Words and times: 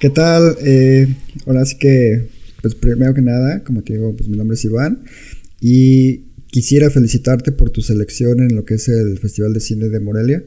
¿Qué 0.00 0.08
tal? 0.08 0.56
Eh, 0.64 1.14
ahora 1.44 1.62
sí 1.66 1.76
que, 1.76 2.26
pues 2.62 2.74
primero 2.74 3.12
que 3.12 3.20
nada, 3.20 3.62
como 3.62 3.82
te 3.82 3.92
digo, 3.92 4.16
pues 4.16 4.30
mi 4.30 4.38
nombre 4.38 4.54
es 4.54 4.64
Iván 4.64 5.04
y 5.60 6.22
quisiera 6.46 6.88
felicitarte 6.88 7.52
por 7.52 7.68
tu 7.68 7.82
selección 7.82 8.40
en 8.40 8.56
lo 8.56 8.64
que 8.64 8.74
es 8.74 8.88
el 8.88 9.18
Festival 9.18 9.52
de 9.52 9.60
Cine 9.60 9.90
de 9.90 10.00
Morelia. 10.00 10.42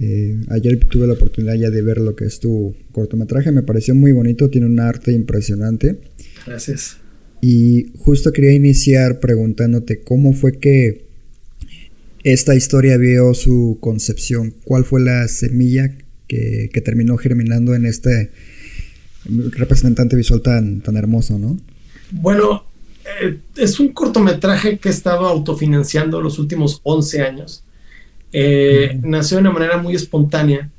Eh, 0.00 0.40
ayer 0.48 0.80
tuve 0.80 1.06
la 1.06 1.12
oportunidad 1.12 1.54
ya 1.54 1.70
de 1.70 1.80
ver 1.80 1.98
lo 1.98 2.16
que 2.16 2.24
es 2.24 2.40
tu 2.40 2.74
cortometraje, 2.90 3.52
me 3.52 3.62
pareció 3.62 3.94
muy 3.94 4.10
bonito, 4.10 4.50
tiene 4.50 4.66
un 4.66 4.80
arte 4.80 5.12
impresionante. 5.12 6.00
Gracias. 6.44 6.96
Y 7.40 7.92
justo 7.98 8.32
quería 8.32 8.52
iniciar 8.52 9.20
preguntándote 9.20 10.00
cómo 10.00 10.32
fue 10.32 10.58
que 10.58 11.04
esta 12.24 12.56
historia 12.56 12.96
vio 12.96 13.32
su 13.32 13.78
concepción, 13.80 14.54
cuál 14.64 14.84
fue 14.84 15.00
la 15.00 15.28
semilla 15.28 15.96
que, 16.26 16.68
que 16.72 16.80
terminó 16.80 17.16
germinando 17.16 17.76
en 17.76 17.86
este 17.86 18.30
representante 19.28 20.16
visual 20.16 20.40
tan, 20.40 20.80
tan 20.80 20.96
hermoso, 20.96 21.38
¿no? 21.38 21.56
Bueno, 22.10 22.64
eh, 23.20 23.38
es 23.56 23.80
un 23.80 23.88
cortometraje 23.88 24.78
que 24.78 24.88
he 24.88 24.92
estado 24.92 25.26
autofinanciando 25.26 26.20
los 26.20 26.38
últimos 26.38 26.80
11 26.82 27.22
años. 27.22 27.64
Eh, 28.32 28.98
Nació 29.02 29.36
de 29.36 29.42
una 29.42 29.52
manera 29.52 29.78
muy 29.78 29.94
espontánea, 29.94 30.70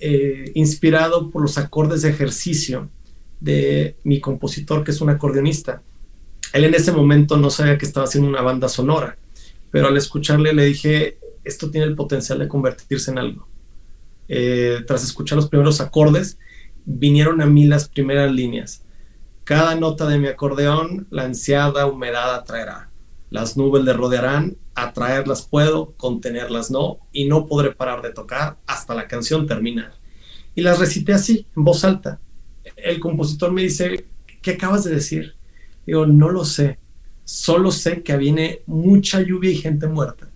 eh, 0.00 0.52
inspirado 0.54 1.30
por 1.30 1.42
los 1.42 1.58
acordes 1.58 2.02
de 2.02 2.10
ejercicio 2.10 2.88
de 3.40 3.96
mi 4.04 4.20
compositor, 4.20 4.84
que 4.84 4.92
es 4.92 5.00
un 5.00 5.10
acordeonista. 5.10 5.82
Él 6.52 6.64
en 6.64 6.74
ese 6.74 6.92
momento 6.92 7.36
no 7.36 7.50
sabía 7.50 7.78
que 7.78 7.86
estaba 7.86 8.06
haciendo 8.06 8.28
una 8.28 8.42
banda 8.42 8.68
sonora, 8.68 9.16
pero 9.70 9.88
al 9.88 9.96
escucharle 9.96 10.52
le 10.52 10.64
dije, 10.64 11.18
esto 11.44 11.70
tiene 11.70 11.86
el 11.86 11.94
potencial 11.94 12.38
de 12.38 12.48
convertirse 12.48 13.10
en 13.10 13.18
algo. 13.18 13.46
Tras 14.86 15.04
escuchar 15.04 15.36
los 15.36 15.48
primeros 15.48 15.80
acordes, 15.80 16.38
vinieron 16.88 17.42
a 17.42 17.46
mí 17.46 17.66
las 17.66 17.88
primeras 17.88 18.32
líneas. 18.32 18.82
Cada 19.44 19.74
nota 19.74 20.06
de 20.06 20.18
mi 20.18 20.28
acordeón, 20.28 21.06
la 21.10 21.24
ansiada 21.24 21.86
humedad 21.86 22.34
atraerá. 22.34 22.90
Las 23.30 23.58
nubes 23.58 23.84
le 23.84 23.92
rodearán, 23.92 24.56
atraerlas 24.74 25.42
puedo, 25.42 25.92
contenerlas 25.96 26.70
no, 26.70 26.98
y 27.12 27.26
no 27.26 27.46
podré 27.46 27.72
parar 27.72 28.00
de 28.00 28.12
tocar 28.12 28.56
hasta 28.66 28.94
la 28.94 29.06
canción 29.06 29.46
terminar. 29.46 29.92
Y 30.54 30.62
las 30.62 30.78
recité 30.78 31.12
así, 31.12 31.46
en 31.56 31.64
voz 31.64 31.84
alta. 31.84 32.20
El 32.76 32.98
compositor 33.00 33.52
me 33.52 33.62
dice, 33.62 34.06
¿qué 34.40 34.52
acabas 34.52 34.84
de 34.84 34.94
decir? 34.94 35.34
Digo, 35.86 36.06
no 36.06 36.30
lo 36.30 36.44
sé, 36.44 36.78
solo 37.24 37.70
sé 37.70 38.02
que 38.02 38.16
viene 38.16 38.62
mucha 38.66 39.20
lluvia 39.20 39.50
y 39.50 39.56
gente 39.56 39.86
muerta. 39.86 40.30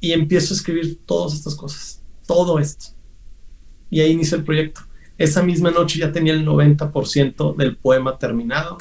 Y 0.00 0.12
empiezo 0.12 0.52
a 0.52 0.56
escribir 0.56 0.98
todas 1.06 1.34
estas 1.34 1.54
cosas, 1.54 2.00
todo 2.26 2.58
esto. 2.58 2.86
Y 3.88 4.00
ahí 4.00 4.10
inicia 4.10 4.36
el 4.36 4.44
proyecto. 4.44 4.80
Esa 5.16 5.42
misma 5.42 5.70
noche 5.70 5.98
ya 5.98 6.12
tenía 6.12 6.32
el 6.32 6.44
90% 6.44 7.56
del 7.56 7.76
poema 7.76 8.18
terminado. 8.18 8.78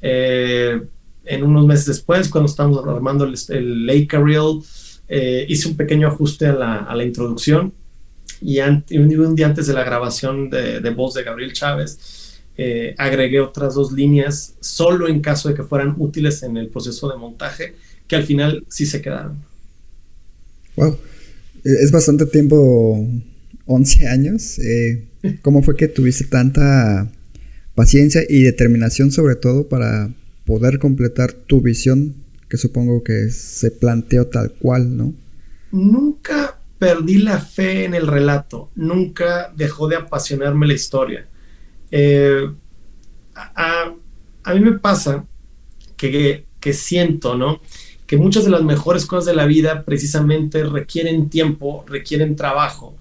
Eh, 0.00 0.80
en 1.24 1.42
unos 1.42 1.66
meses 1.66 1.86
después, 1.86 2.28
cuando 2.28 2.48
estábamos 2.48 2.86
armando 2.86 3.24
el, 3.24 3.34
el 3.48 3.86
Lake 3.86 4.16
Reel, 4.18 4.60
eh, 5.08 5.46
hice 5.48 5.68
un 5.68 5.76
pequeño 5.76 6.08
ajuste 6.08 6.46
a 6.46 6.52
la, 6.52 7.04
introducción 7.04 7.72
y, 8.40 8.58
un, 8.60 8.84
un, 8.90 9.36
día 9.36 9.46
antes 9.46 9.66
de 9.66 9.72
la 9.72 9.84
grabación 9.84 10.50
de, 10.50 10.80
de 10.80 10.90
voz 10.90 11.14
de 11.14 11.22
Gabriel 11.22 11.52
Chávez, 11.52 12.40
eh, 12.58 12.94
agregué 12.98 13.40
otras 13.40 13.74
dos 13.74 13.92
líneas 13.92 14.54
solo 14.60 15.08
en 15.08 15.20
caso 15.20 15.48
de 15.48 15.54
que 15.54 15.62
fueran 15.62 15.94
útiles 15.98 16.42
en 16.42 16.56
el 16.56 16.68
proceso 16.68 17.08
de 17.08 17.16
montaje, 17.16 17.74
que 18.08 18.16
al 18.16 18.24
final 18.24 18.64
sí 18.68 18.86
se 18.86 19.02
quedaron. 19.02 19.44
Wow, 20.74 20.98
es 21.62 21.90
bastante 21.90 22.26
tiempo, 22.26 23.06
11 23.64 24.08
años. 24.08 24.58
Eh, 24.58 25.08
¿Cómo 25.42 25.62
fue 25.62 25.76
que 25.76 25.88
tuviste 25.88 26.24
tanta 26.24 27.10
paciencia 27.74 28.22
y 28.28 28.42
determinación 28.42 29.12
sobre 29.12 29.36
todo 29.36 29.68
para 29.68 30.10
poder 30.44 30.78
completar 30.78 31.32
tu 31.32 31.60
visión 31.60 32.14
que 32.48 32.56
supongo 32.56 33.02
que 33.02 33.30
se 33.30 33.70
planteó 33.70 34.26
tal 34.28 34.52
cual, 34.52 34.96
¿no? 34.96 35.14
Nunca 35.72 36.58
perdí 36.78 37.18
la 37.18 37.38
fe 37.38 37.84
en 37.84 37.94
el 37.94 38.06
relato, 38.06 38.70
nunca 38.74 39.52
dejó 39.56 39.88
de 39.88 39.96
apasionarme 39.96 40.66
la 40.66 40.74
historia. 40.74 41.26
Eh, 41.90 42.48
a, 43.34 43.92
a, 44.44 44.54
mí 44.54 44.60
me 44.60 44.78
pasa 44.78 45.24
que, 45.96 46.44
que 46.60 46.72
siento, 46.72 47.36
¿no? 47.36 47.60
Que 48.06 48.16
muchas 48.16 48.44
de 48.44 48.50
las 48.50 48.62
mejores 48.62 49.06
cosas 49.06 49.26
de 49.26 49.34
la 49.34 49.46
vida 49.46 49.84
precisamente 49.84 50.62
requieren 50.64 51.28
tiempo, 51.28 51.84
requieren 51.88 52.36
trabajo. 52.36 52.96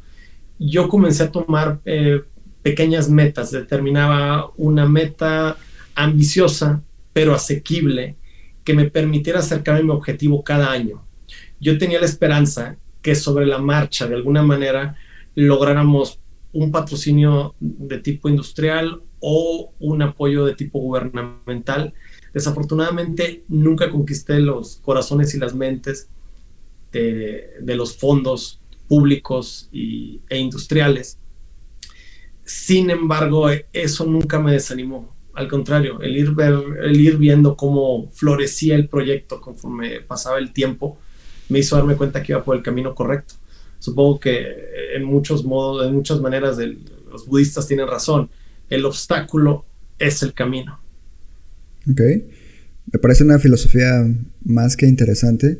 Yo 0.57 0.87
comencé 0.87 1.23
a 1.23 1.31
tomar 1.31 1.79
eh, 1.85 2.21
pequeñas 2.61 3.09
metas, 3.09 3.51
determinaba 3.51 4.51
una 4.57 4.87
meta 4.87 5.57
ambiciosa, 5.95 6.81
pero 7.13 7.33
asequible, 7.33 8.15
que 8.63 8.73
me 8.73 8.89
permitiera 8.89 9.39
acercarme 9.39 9.81
a 9.81 9.83
mi 9.83 9.89
objetivo 9.91 10.43
cada 10.43 10.71
año. 10.71 11.05
Yo 11.59 11.77
tenía 11.77 11.99
la 11.99 12.05
esperanza 12.05 12.77
que 13.01 13.15
sobre 13.15 13.45
la 13.45 13.59
marcha, 13.59 14.07
de 14.07 14.15
alguna 14.15 14.41
manera, 14.41 14.97
lográramos 15.35 16.19
un 16.53 16.71
patrocinio 16.71 17.53
de 17.59 17.99
tipo 17.99 18.29
industrial 18.29 19.01
o 19.19 19.71
un 19.79 20.01
apoyo 20.01 20.45
de 20.45 20.55
tipo 20.55 20.79
gubernamental. 20.79 21.93
Desafortunadamente, 22.33 23.43
nunca 23.47 23.91
conquisté 23.91 24.39
los 24.39 24.77
corazones 24.77 25.35
y 25.35 25.39
las 25.39 25.53
mentes 25.53 26.07
de, 26.91 27.51
de 27.61 27.75
los 27.75 27.97
fondos 27.97 28.59
públicos 28.87 29.69
y, 29.71 30.21
e 30.29 30.37
industriales. 30.37 31.17
Sin 32.43 32.89
embargo, 32.89 33.49
eso 33.73 34.05
nunca 34.05 34.39
me 34.39 34.51
desanimó 34.51 35.15
al 35.35 35.49
contrario, 35.49 36.01
el 36.01 36.15
ir, 36.15 36.31
ver, 36.31 36.57
el 36.83 36.99
ir 36.99 37.17
viendo 37.17 37.57
cómo 37.57 38.09
florecía 38.11 38.75
el 38.75 38.87
proyecto 38.87 39.41
conforme 39.41 39.99
pasaba 39.99 40.39
el 40.39 40.53
tiempo, 40.53 40.97
me 41.49 41.59
hizo 41.59 41.75
darme 41.75 41.97
cuenta 41.97 42.23
que 42.23 42.31
iba 42.31 42.43
por 42.43 42.55
el 42.55 42.63
camino 42.63 42.95
correcto. 42.95 43.35
Supongo 43.79 44.19
que 44.19 44.47
en 44.95 45.03
muchos 45.03 45.43
modos, 45.43 45.85
en 45.85 45.93
muchas 45.93 46.21
maneras, 46.21 46.57
los 47.11 47.27
budistas 47.27 47.67
tienen 47.67 47.87
razón. 47.87 48.29
El 48.69 48.85
obstáculo 48.85 49.65
es 49.99 50.23
el 50.23 50.33
camino. 50.33 50.79
Ok. 51.91 52.01
Me 52.91 52.99
parece 52.99 53.23
una 53.23 53.37
filosofía 53.37 54.07
más 54.45 54.77
que 54.77 54.87
interesante. 54.87 55.59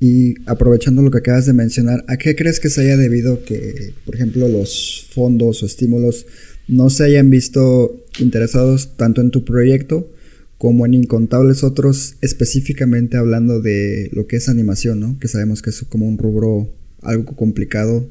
Y 0.00 0.34
aprovechando 0.46 1.02
lo 1.02 1.10
que 1.10 1.18
acabas 1.18 1.44
de 1.44 1.52
mencionar, 1.52 2.04
¿a 2.08 2.16
qué 2.16 2.34
crees 2.34 2.58
que 2.58 2.70
se 2.70 2.80
haya 2.80 2.96
debido 2.96 3.44
que, 3.44 3.92
por 4.06 4.14
ejemplo, 4.14 4.48
los 4.48 5.06
fondos 5.12 5.62
o 5.62 5.66
estímulos 5.66 6.26
no 6.66 6.88
se 6.88 7.04
hayan 7.04 7.28
visto 7.28 8.02
interesados 8.18 8.96
tanto 8.96 9.20
en 9.20 9.30
tu 9.30 9.44
proyecto 9.44 10.10
como 10.56 10.86
en 10.86 10.94
incontables 10.94 11.64
otros, 11.64 12.16
específicamente 12.20 13.16
hablando 13.16 13.60
de 13.60 14.08
lo 14.12 14.26
que 14.26 14.36
es 14.36 14.48
animación, 14.48 15.00
¿no? 15.00 15.18
Que 15.18 15.28
sabemos 15.28 15.62
que 15.62 15.70
es 15.70 15.82
como 15.88 16.06
un 16.06 16.16
rubro 16.16 16.72
algo 17.02 17.36
complicado 17.36 18.06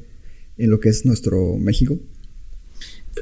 en 0.58 0.70
lo 0.70 0.78
que 0.78 0.90
es 0.90 1.04
nuestro 1.06 1.56
México. 1.58 1.98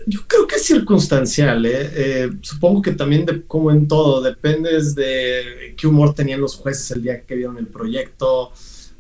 Yo 0.06 0.21
creo 0.26 0.47
que 0.47 0.56
es 0.56 0.65
circunstancial, 0.65 1.64
¿eh? 1.64 1.90
Eh, 1.94 2.31
supongo 2.43 2.82
que 2.82 2.93
también, 2.93 3.44
como 3.46 3.70
en 3.70 3.88
todo, 3.88 4.20
depende 4.20 4.70
de 4.94 5.75
qué 5.76 5.87
humor 5.87 6.14
tenían 6.14 6.40
los 6.40 6.56
jueces 6.56 6.90
el 6.90 7.02
día 7.02 7.23
que 7.23 7.35
vieron 7.35 7.56
el 7.58 7.67
proyecto. 7.67 8.52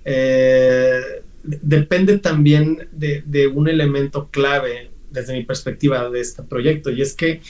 Eh, 0.04 1.00
depende 1.42 2.18
también 2.18 2.88
de, 2.92 3.22
de, 3.26 3.46
un 3.46 3.68
elemento 3.68 4.28
clave 4.30 4.90
desde 5.10 5.34
mi 5.34 5.44
perspectiva 5.44 6.08
de 6.08 6.20
este 6.20 6.42
proyecto, 6.42 6.90
y 6.90 7.02
es 7.02 7.14
que 7.14 7.42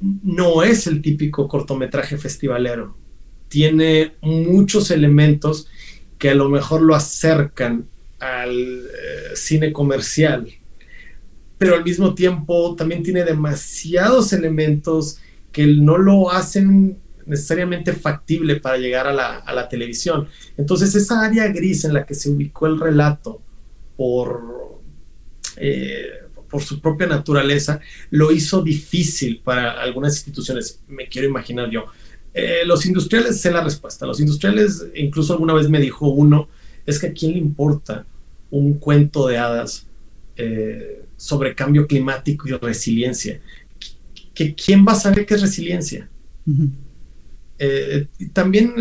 no 0.00 0.62
es 0.62 0.86
el 0.86 1.00
típico 1.00 1.48
cortometraje 1.48 2.18
festivalero. 2.18 2.96
Tiene 3.48 4.14
muchos 4.20 4.90
elementos 4.90 5.68
que 6.18 6.30
a 6.30 6.34
lo 6.34 6.48
mejor 6.48 6.82
lo 6.82 6.94
acercan 6.94 7.86
al 8.18 8.52
eh, 8.52 9.36
cine 9.36 9.72
comercial, 9.72 10.48
pero 11.58 11.74
al 11.74 11.84
mismo 11.84 12.14
tiempo 12.14 12.74
también 12.76 13.02
tiene 13.02 13.24
demasiados 13.24 14.32
elementos 14.32 15.18
que 15.52 15.66
no 15.66 15.98
lo 15.98 16.30
hacen 16.30 16.98
necesariamente 17.26 17.92
factible 17.92 18.56
para 18.56 18.78
llegar 18.78 19.06
a 19.06 19.12
la, 19.12 19.68
televisión. 19.68 20.28
Entonces 20.56 20.94
esa 20.94 21.22
área 21.22 21.48
gris 21.48 21.84
en 21.84 21.92
la 21.92 22.06
que 22.06 22.14
se 22.14 22.30
ubicó 22.30 22.66
el 22.66 22.80
relato 22.80 23.40
por... 23.96 24.80
Eh, 25.56 26.06
por 26.48 26.62
su 26.62 26.80
propia 26.80 27.06
naturaleza, 27.06 27.78
lo 28.08 28.32
hizo 28.32 28.62
difícil 28.62 29.42
para 29.44 29.82
algunas 29.82 30.14
instituciones, 30.14 30.80
me 30.88 31.06
quiero 31.06 31.28
imaginar 31.28 31.68
yo. 31.68 31.84
Eh, 32.32 32.62
los 32.64 32.86
industriales, 32.86 33.40
sé 33.40 33.50
la 33.50 33.62
respuesta. 33.62 34.06
Los 34.06 34.18
industriales, 34.20 34.86
incluso 34.94 35.34
alguna 35.34 35.52
vez 35.52 35.68
me 35.68 35.78
dijo 35.78 36.08
uno, 36.08 36.48
es 36.86 36.98
que 36.98 37.08
a 37.08 37.12
quién 37.12 37.32
le 37.32 37.38
importa 37.38 38.06
un 38.50 38.78
cuento 38.78 39.26
de 39.26 39.36
hadas 39.36 39.87
eh, 40.38 41.04
sobre 41.16 41.54
cambio 41.54 41.86
climático 41.86 42.48
y 42.48 42.52
resiliencia. 42.52 43.40
¿Que, 44.34 44.54
¿Quién 44.54 44.86
va 44.86 44.92
a 44.92 45.00
saber 45.00 45.26
qué 45.26 45.34
es 45.34 45.42
resiliencia? 45.42 46.08
Eh, 47.58 48.06
también 48.32 48.72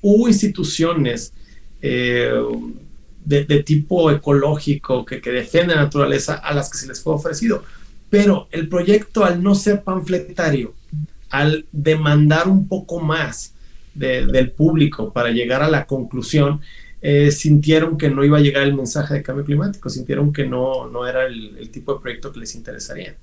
hubo 0.00 0.28
instituciones 0.28 1.32
de, 1.80 3.62
tipo 3.64 4.10
ecológico 4.10 5.04
que, 5.04 5.20
que 5.20 5.30
defienden 5.30 5.76
la 5.76 5.82
naturaleza 5.82 6.34
a 6.36 6.54
las 6.54 6.70
que 6.70 6.78
se 6.78 6.86
les 6.86 7.00
fue 7.00 7.14
ofrecido. 7.14 7.64
Pero 8.08 8.48
el 8.52 8.68
proyecto, 8.68 9.24
al 9.24 9.42
no 9.42 9.54
ser 9.54 9.82
panfletario, 9.82 10.74
al 11.30 11.66
demandar 11.72 12.48
un 12.48 12.68
poco 12.68 13.00
más 13.00 13.52
del 13.94 14.50
público 14.50 15.12
para 15.12 15.30
llegar 15.30 15.62
a 15.62 15.70
la 15.70 15.86
conclusión, 15.86 16.60
eh, 17.08 17.30
sintieron 17.30 17.96
que 17.96 18.10
no 18.10 18.24
iba 18.24 18.38
a 18.38 18.40
llegar 18.40 18.64
el 18.64 18.74
mensaje 18.74 19.14
de 19.14 19.22
cambio 19.22 19.44
climático, 19.44 19.88
sintieron 19.88 20.32
que 20.32 20.44
no, 20.44 20.88
no 20.88 21.06
era 21.06 21.24
el, 21.24 21.70
tipo 21.70 21.94
de 21.94 22.00
proyecto 22.00 22.32
que 22.32 22.40
les 22.40 22.56
interesaría. 22.56 23.14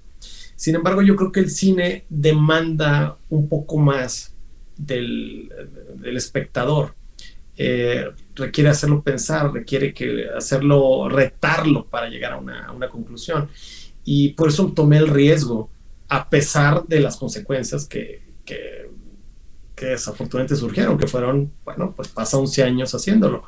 Sin 0.55 0.75
embargo, 0.75 1.01
yo 1.01 1.17
creo 1.17 1.33
que 1.33 1.41
el 1.41 1.49
cine 1.49 2.05
demanda 2.07 3.17
un 3.27 3.49
poco 3.49 3.77
más 3.77 4.33
del, 4.77 5.51
del 5.95 6.15
espectador. 6.15 6.95
Eh, 7.57 8.09
requiere 8.35 8.69
hacerlo 8.69 9.03
pensar, 9.03 9.51
requiere 9.51 9.93
que 9.93 10.29
hacerlo, 10.33 11.09
retarlo 11.09 11.85
para 11.85 12.07
llegar 12.07 12.31
a 12.31 12.37
una, 12.37 12.67
a 12.67 12.71
una 12.71 12.87
conclusión. 12.87 13.49
Y 14.05 14.29
por 14.29 14.47
eso 14.47 14.71
tomé 14.71 14.95
el 14.95 15.09
riesgo, 15.09 15.69
a 16.07 16.29
pesar 16.29 16.87
de 16.87 17.01
las 17.01 17.17
consecuencias 17.17 17.85
que, 17.85 18.21
que, 18.45 18.89
que 19.75 19.87
desafortunadamente 19.87 20.55
surgieron, 20.55 20.97
que 20.97 21.07
fueron, 21.07 21.51
bueno, 21.65 21.93
pues 21.93 22.07
pasa 22.07 22.37
11 22.37 22.63
años 22.63 22.95
haciéndolo. 22.95 23.43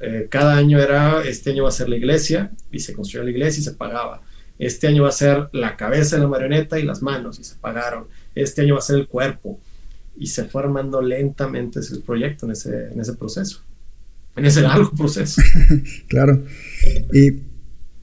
Eh, 0.00 0.26
cada 0.30 0.56
año 0.56 0.80
era, 0.80 1.22
este 1.22 1.50
año 1.50 1.64
va 1.64 1.70
a 1.70 1.72
ser 1.72 1.88
la 1.88 1.96
iglesia, 1.96 2.52
y 2.70 2.80
se 2.80 2.92
construyó 2.92 3.24
la 3.24 3.30
iglesia 3.30 3.60
y 3.60 3.64
se 3.64 3.72
pagaba. 3.72 4.22
Este 4.58 4.86
año 4.86 5.02
va 5.02 5.10
a 5.10 5.12
ser 5.12 5.48
la 5.52 5.76
cabeza 5.76 6.16
de 6.16 6.22
la 6.22 6.28
marioneta 6.28 6.78
y 6.78 6.84
las 6.84 7.02
manos, 7.02 7.38
y 7.38 7.44
se 7.44 7.56
pagaron. 7.56 8.06
Este 8.34 8.62
año 8.62 8.74
va 8.74 8.80
a 8.80 8.82
ser 8.82 8.96
el 8.96 9.08
cuerpo, 9.08 9.60
y 10.16 10.28
se 10.28 10.44
fue 10.44 10.62
armando 10.62 11.02
lentamente 11.02 11.80
ese 11.80 12.00
proyecto 12.00 12.46
en 12.46 12.52
ese, 12.52 12.88
en 12.92 13.00
ese 13.00 13.14
proceso, 13.14 13.62
en 14.34 14.46
ese 14.46 14.62
largo 14.62 14.90
proceso. 14.96 15.42
claro. 16.08 16.44
Y 17.12 17.42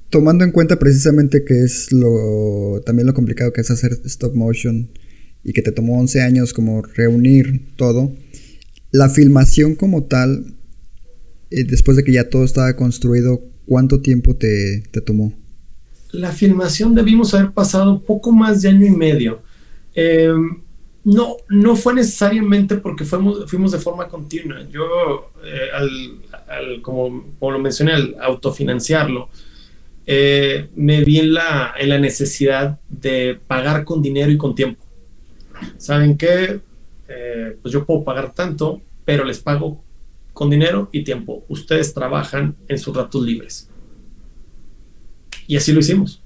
tomando 0.09 0.43
en 0.43 0.51
cuenta 0.51 0.77
precisamente 0.77 1.43
que 1.43 1.63
es 1.63 1.91
lo 1.91 2.81
también 2.85 3.07
lo 3.07 3.15
complicado 3.15 3.51
que 3.51 3.61
es 3.61 3.71
hacer 3.71 3.93
stop 4.05 4.35
motion 4.35 4.91
y 5.43 5.53
que 5.53 5.63
te 5.63 5.71
tomó 5.71 5.99
11 5.99 6.21
años 6.21 6.53
como 6.53 6.83
reunir 6.83 7.75
todo, 7.75 8.15
la 8.91 9.09
filmación 9.09 9.73
como 9.73 10.03
tal, 10.03 10.53
después 11.63 11.95
de 11.97 12.03
que 12.03 12.13
ya 12.13 12.29
todo 12.29 12.43
estaba 12.43 12.75
construido, 12.75 13.41
¿cuánto 13.65 14.01
tiempo 14.01 14.35
te, 14.35 14.83
te 14.91 15.01
tomó? 15.01 15.33
La 16.11 16.31
filmación 16.31 16.95
debimos 16.95 17.33
haber 17.33 17.51
pasado 17.51 18.01
poco 18.01 18.31
más 18.31 18.61
de 18.61 18.69
año 18.69 18.85
y 18.85 18.91
medio. 18.91 19.41
Eh, 19.95 20.33
no, 21.03 21.37
no 21.49 21.75
fue 21.75 21.93
necesariamente 21.93 22.77
porque 22.77 23.03
fuimos, 23.03 23.49
fuimos 23.49 23.71
de 23.71 23.79
forma 23.79 24.07
continua. 24.07 24.65
Yo, 24.69 25.31
eh, 25.43 25.69
al, 25.73 26.81
como, 26.81 27.25
lo 27.41 27.59
mencioné, 27.59 27.93
al 27.93 28.15
autofinanciarlo, 28.21 29.29
eh, 30.05 30.69
me 30.75 31.03
vi 31.03 31.19
en 31.19 31.33
la, 31.33 31.73
en 31.77 31.89
la 31.89 31.99
necesidad 31.99 32.79
de 32.89 33.37
pagar 33.47 33.83
con 33.83 34.01
dinero 34.01 34.31
y 34.31 34.37
con 34.37 34.55
tiempo. 34.55 34.83
¿Saben 35.77 36.17
qué? 36.17 36.59
Eh, 37.07 37.57
pues 37.61 37.73
yo 37.73 37.85
puedo 37.85 38.03
pagar 38.03 38.33
tanto, 38.33 38.81
pero 39.05 39.23
les 39.25 39.39
pago 39.39 39.83
con 40.33 40.49
dinero 40.49 40.89
y 40.91 41.03
tiempo. 41.03 41.43
Ustedes 41.47 41.93
trabajan 41.93 42.55
en 42.67 42.77
sus 42.77 42.95
ratos 42.95 43.23
libres. 43.23 43.69
Y 45.47 45.57
así 45.57 45.71
lo 45.71 45.79
hicimos. 45.79 46.21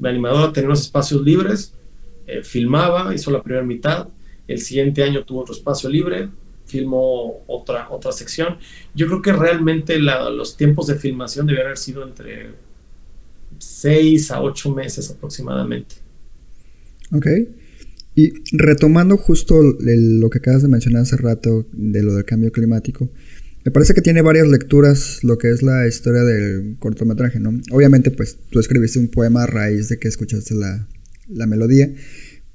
La 0.00 0.10
animadora 0.10 0.52
tenía 0.52 0.68
unos 0.68 0.82
espacios 0.82 1.22
libres, 1.22 1.74
eh, 2.26 2.42
filmaba, 2.42 3.14
hizo 3.14 3.30
la 3.30 3.42
primera 3.42 3.64
mitad, 3.64 4.08
el 4.48 4.60
siguiente 4.60 5.02
año 5.02 5.24
tuvo 5.24 5.40
otro 5.40 5.54
espacio 5.54 5.88
libre, 5.88 6.28
filmó 6.66 7.42
otra, 7.46 7.90
otra 7.90 8.12
sección. 8.12 8.58
Yo 8.94 9.06
creo 9.06 9.22
que 9.22 9.32
realmente 9.32 9.98
los 9.98 10.56
tiempos 10.56 10.86
de 10.86 10.96
filmación 10.96 11.46
debían 11.46 11.66
haber 11.66 11.78
sido 11.78 12.06
entre 12.06 12.50
6 13.58 14.30
a 14.30 14.42
8 14.42 14.74
meses 14.74 15.10
aproximadamente. 15.10 15.96
Ok. 17.12 17.26
Y 18.14 18.32
retomando 18.52 19.16
justo 19.16 19.54
lo 19.62 20.30
que 20.30 20.38
acabas 20.38 20.62
de 20.62 20.68
mencionar 20.68 21.02
hace 21.02 21.16
rato 21.16 21.66
de 21.72 22.02
lo 22.02 22.14
del 22.14 22.24
cambio 22.24 22.52
climático, 22.52 23.08
me 23.64 23.70
parece 23.70 23.94
que 23.94 24.02
tiene 24.02 24.22
varias 24.22 24.48
lecturas 24.48 25.22
lo 25.22 25.38
que 25.38 25.50
es 25.50 25.62
la 25.62 25.86
historia 25.86 26.22
del 26.22 26.76
cortometraje, 26.78 27.38
¿no? 27.38 27.60
Obviamente, 27.70 28.10
pues 28.10 28.36
tú 28.50 28.58
escribiste 28.58 28.98
un 28.98 29.08
poema 29.08 29.44
a 29.44 29.46
raíz 29.46 29.88
de 29.88 29.98
que 29.98 30.08
escuchaste 30.08 30.54
la, 30.54 30.88
la 31.28 31.46
melodía, 31.46 31.92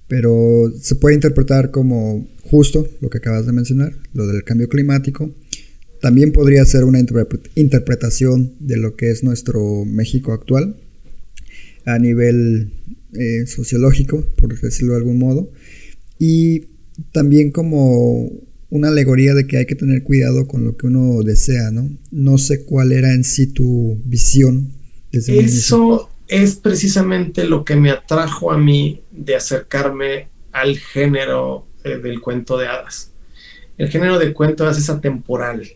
pero 0.07 0.71
se 0.79 0.95
puede 0.95 1.15
interpretar 1.15 1.71
como 1.71 2.27
justo 2.43 2.87
lo 3.01 3.09
que 3.09 3.19
acabas 3.19 3.45
de 3.45 3.53
mencionar, 3.53 3.93
lo 4.13 4.27
del 4.27 4.43
cambio 4.43 4.67
climático. 4.67 5.33
También 6.01 6.31
podría 6.31 6.63
ser 6.65 6.83
una 6.83 6.99
interpretación 6.99 8.53
de 8.59 8.77
lo 8.77 8.95
que 8.95 9.09
es 9.09 9.23
nuestro 9.23 9.85
México 9.85 10.33
actual 10.33 10.75
a 11.85 11.97
nivel 11.99 12.71
eh, 13.13 13.47
sociológico, 13.47 14.21
por 14.35 14.59
decirlo 14.59 14.93
de 14.93 14.99
algún 14.99 15.17
modo. 15.17 15.51
Y 16.19 16.65
también 17.11 17.51
como 17.51 18.29
una 18.69 18.89
alegoría 18.89 19.33
de 19.33 19.47
que 19.47 19.57
hay 19.57 19.65
que 19.65 19.75
tener 19.75 20.03
cuidado 20.03 20.47
con 20.47 20.65
lo 20.65 20.75
que 20.75 20.87
uno 20.87 21.21
desea, 21.23 21.71
¿no? 21.71 21.89
No 22.11 22.37
sé 22.37 22.65
cuál 22.65 22.91
era 22.91 23.13
en 23.13 23.23
sí 23.23 23.47
tu 23.47 24.01
visión 24.03 24.73
desde 25.11 25.39
Eso 25.39 26.09
es 26.27 26.55
precisamente 26.55 27.45
lo 27.45 27.63
que 27.63 27.75
me 27.75 27.91
atrajo 27.91 28.51
a 28.51 28.57
mí 28.57 29.01
de 29.11 29.35
acercarme 29.35 30.27
al 30.51 30.77
género 30.77 31.67
eh, 31.83 31.97
del 31.97 32.19
cuento 32.19 32.57
de 32.57 32.67
hadas. 32.67 33.11
El 33.77 33.89
género 33.89 34.19
de 34.19 34.33
cuento 34.33 34.63
de 34.63 34.69
hadas 34.69 34.81
es 34.81 34.89
atemporal 34.89 35.67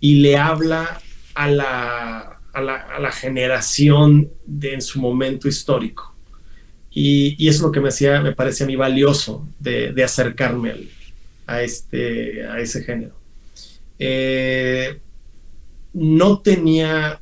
y 0.00 0.16
le 0.16 0.36
habla 0.36 1.00
a 1.34 1.50
la, 1.50 2.40
a 2.52 3.00
la, 3.00 3.12
generación 3.12 4.30
de 4.46 4.74
en 4.74 4.82
su 4.82 5.00
momento 5.00 5.48
histórico. 5.48 6.14
Y, 6.90 7.48
eso 7.48 7.58
es 7.58 7.62
lo 7.62 7.72
que 7.72 7.80
me, 7.80 7.88
hacía, 7.88 8.20
me 8.20 8.32
parece 8.32 8.64
a 8.64 8.66
mí 8.66 8.76
valioso 8.76 9.46
de, 9.58 9.92
acercarme 10.02 10.88
a, 11.46 11.62
este, 11.62 12.46
a 12.46 12.58
ese 12.60 12.82
género. 12.82 13.14
Eh, 13.98 14.98
no 15.92 16.40
tenía 16.40 17.20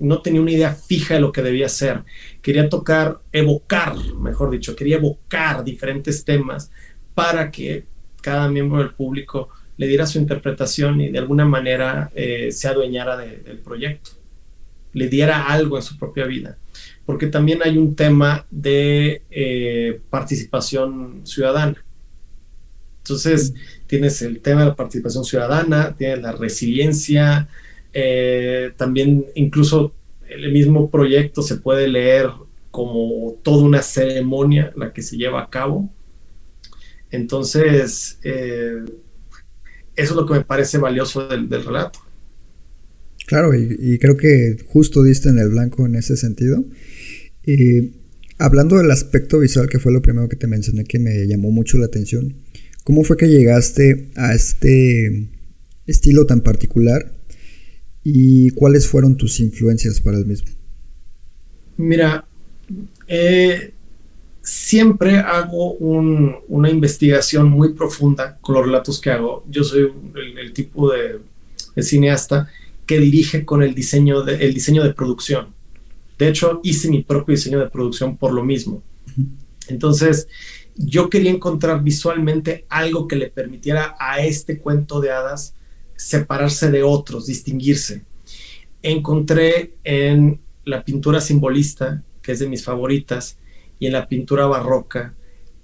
no 0.00 0.22
tenía 0.22 0.40
una 0.40 0.50
idea 0.50 0.74
fija 0.74 1.14
de 1.14 1.20
lo 1.20 1.30
que 1.30 1.42
debía 1.42 1.68
ser. 1.68 2.02
Quería 2.42 2.68
tocar, 2.68 3.18
evocar, 3.32 3.94
mejor 4.18 4.50
dicho, 4.50 4.74
quería 4.74 4.96
evocar 4.96 5.62
diferentes 5.62 6.24
temas 6.24 6.70
para 7.14 7.50
que 7.50 7.84
cada 8.22 8.48
miembro 8.48 8.78
del 8.78 8.94
público 8.94 9.50
le 9.76 9.86
diera 9.86 10.06
su 10.06 10.18
interpretación 10.18 11.00
y 11.00 11.10
de 11.10 11.18
alguna 11.18 11.44
manera 11.44 12.10
eh, 12.14 12.50
se 12.50 12.68
adueñara 12.68 13.16
del 13.16 13.58
proyecto, 13.58 14.10
le 14.92 15.08
diera 15.08 15.46
algo 15.46 15.76
en 15.76 15.82
su 15.82 15.98
propia 15.98 16.26
vida. 16.26 16.56
Porque 17.06 17.26
también 17.26 17.60
hay 17.64 17.76
un 17.76 17.94
tema 17.94 18.46
de 18.50 19.22
eh, 19.30 20.00
participación 20.10 21.22
ciudadana. 21.24 21.82
Entonces, 23.10 23.54
tienes 23.88 24.22
el 24.22 24.38
tema 24.38 24.60
de 24.60 24.68
la 24.68 24.76
participación 24.76 25.24
ciudadana, 25.24 25.96
tienes 25.96 26.22
la 26.22 26.30
resiliencia, 26.30 27.48
eh, 27.92 28.70
también 28.76 29.26
incluso 29.34 29.92
el 30.28 30.52
mismo 30.52 30.90
proyecto 30.90 31.42
se 31.42 31.56
puede 31.56 31.88
leer 31.88 32.28
como 32.70 33.36
toda 33.42 33.64
una 33.64 33.82
ceremonia 33.82 34.72
la 34.76 34.92
que 34.92 35.02
se 35.02 35.16
lleva 35.16 35.42
a 35.42 35.50
cabo. 35.50 35.90
Entonces, 37.10 38.20
eh, 38.22 38.76
eso 39.96 40.12
es 40.12 40.16
lo 40.16 40.24
que 40.24 40.34
me 40.34 40.44
parece 40.44 40.78
valioso 40.78 41.26
del, 41.26 41.48
relato. 41.50 41.98
Claro, 43.26 43.52
y, 43.54 43.98
creo 43.98 44.16
que 44.16 44.56
justo 44.68 45.02
diste 45.02 45.30
en 45.30 45.40
el 45.40 45.48
blanco 45.48 45.84
en 45.84 45.96
ese 45.96 46.16
sentido. 46.16 46.64
Y 47.44 47.90
hablando 48.38 48.76
del 48.76 48.90
aspecto 48.92 49.40
visual, 49.40 49.68
que 49.68 49.80
fue 49.80 49.92
lo 49.92 50.00
primero 50.00 50.28
que 50.28 50.36
te 50.36 50.46
mencioné 50.46 50.84
que 50.84 51.00
me 51.00 51.26
llamó 51.26 51.50
mucho 51.50 51.76
la 51.76 51.86
atención, 51.86 52.36
¿cómo 52.84 53.04
fue 53.04 53.16
que 53.16 53.28
llegaste 53.28 54.10
a 54.16 54.34
este 54.34 55.28
estilo 55.86 56.26
tan 56.26 56.40
particular 56.40 57.12
¿Y 58.02 58.50
cuáles 58.50 58.88
fueron 58.88 59.16
tus 59.16 59.40
influencias 59.40 60.00
para 60.00 60.18
el 60.18 60.26
mismo? 60.26 60.48
Mira, 61.76 62.24
eh, 63.06 63.72
siempre 64.42 65.18
hago 65.18 65.74
una 65.74 66.70
investigación 66.70 67.50
muy 67.50 67.74
profunda 67.74 68.38
con 68.40 68.54
los 68.54 68.64
relatos 68.64 69.00
que 69.00 69.10
hago. 69.10 69.44
Yo 69.50 69.64
soy 69.64 69.92
el, 70.40 70.52
tipo 70.52 70.90
de, 70.92 71.20
cineasta 71.82 72.48
que 72.86 72.98
dirige 72.98 73.44
con 73.44 73.62
el 73.62 73.74
diseño 73.74 74.22
de, 74.22 74.36
el 74.36 74.54
diseño 74.54 74.82
de 74.82 74.94
producción. 74.94 75.48
De 76.18 76.28
hecho, 76.28 76.60
hice 76.62 76.88
mi 76.88 77.02
propio 77.02 77.34
diseño 77.34 77.58
de 77.58 77.70
producción 77.70 78.16
por 78.16 78.32
lo 78.32 78.42
mismo. 78.42 78.82
Entonces, 79.68 80.26
yo 80.82 81.10
quería 81.10 81.30
encontrar 81.30 81.82
visualmente 81.82 82.64
algo 82.68 83.06
que 83.06 83.16
le 83.16 83.28
permitiera 83.28 83.96
a 83.98 84.20
este 84.20 84.58
cuento 84.58 85.00
de 85.00 85.10
hadas 85.10 85.54
separarse 85.96 86.70
de 86.70 86.82
otros, 86.82 87.26
distinguirse. 87.26 88.02
Encontré 88.82 89.74
en 89.84 90.40
la 90.64 90.82
pintura 90.82 91.20
simbolista, 91.20 92.02
que 92.22 92.32
es 92.32 92.38
de 92.38 92.48
mis 92.48 92.64
favoritas, 92.64 93.36
y 93.78 93.86
en 93.86 93.92
la 93.92 94.08
pintura 94.08 94.46
barroca, 94.46 95.14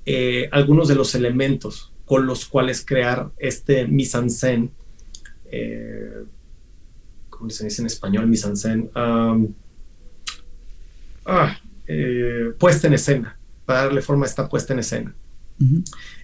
eh, 0.04 0.48
algunos 0.52 0.88
de 0.88 0.94
los 0.94 1.14
elementos 1.14 1.92
con 2.04 2.26
los 2.26 2.44
cuales 2.44 2.84
crear 2.84 3.30
este 3.38 3.86
mise-en-scène. 3.86 4.68
Eh, 5.50 6.24
¿Cómo 7.30 7.50
se 7.50 7.64
dice 7.64 7.80
en 7.82 7.86
español 7.86 8.26
mise-en-scène? 8.26 8.90
ah, 11.24 11.58
eh, 11.86 12.52
puesta 12.58 12.86
en 12.86 12.94
escena, 12.94 13.35
para 13.66 13.84
darle 13.84 14.00
forma 14.00 14.24
a 14.24 14.28
esta 14.28 14.48
puesta 14.48 14.72
en 14.72 14.78
escena. 14.78 15.14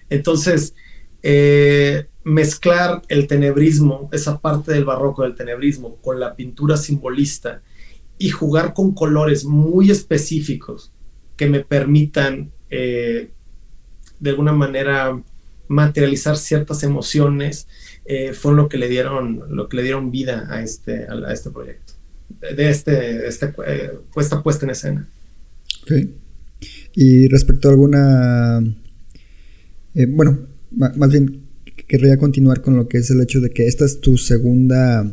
Entonces, 0.09 0.73
eh, 1.21 2.07
mezclar 2.23 3.01
el 3.09 3.27
tenebrismo, 3.27 4.09
esa 4.11 4.39
parte 4.39 4.71
del 4.71 4.85
barroco 4.85 5.23
del 5.23 5.35
tenebrismo, 5.35 5.97
con 5.97 6.19
la 6.19 6.35
pintura 6.35 6.77
simbolista 6.77 7.61
y 8.17 8.29
jugar 8.29 8.73
con 8.73 8.93
colores 8.93 9.45
muy 9.45 9.91
específicos 9.91 10.91
que 11.35 11.47
me 11.47 11.61
permitan 11.61 12.51
eh, 12.69 13.31
de 14.19 14.29
alguna 14.29 14.53
manera 14.53 15.21
materializar 15.67 16.37
ciertas 16.37 16.83
emociones 16.83 17.67
eh, 18.05 18.33
fue 18.33 18.53
lo 18.53 18.69
que 18.69 18.77
le 18.77 18.87
dieron 18.89 19.43
lo 19.49 19.67
que 19.67 19.77
le 19.77 19.83
dieron 19.83 20.11
vida 20.11 20.47
a 20.49 20.61
este 20.61 21.07
a, 21.07 21.31
este 21.31 21.49
proyecto 21.49 21.93
de 22.41 22.69
este, 22.69 23.27
este 23.27 23.47
puesta 24.13 24.43
puesta 24.43 24.65
en 24.65 24.71
escena. 24.71 25.07
Y 26.95 27.27
respecto 27.27 27.67
a 27.67 27.71
alguna, 27.71 28.59
eh, 29.95 30.05
bueno, 30.07 30.47
más 30.71 31.09
bien 31.11 31.43
querría 31.87 32.17
continuar 32.17 32.61
con 32.61 32.75
lo 32.75 32.87
que 32.87 32.97
es 32.97 33.09
el 33.11 33.21
hecho 33.21 33.41
de 33.41 33.49
que 33.49 33.67
esta 33.67 33.85
es 33.85 33.99
tu 34.01 34.17
segunda 34.17 35.11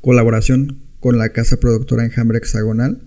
colaboración 0.00 0.78
con 1.00 1.18
la 1.18 1.30
casa 1.30 1.58
productora 1.58 2.04
Enjambre 2.04 2.38
Hexagonal. 2.38 3.00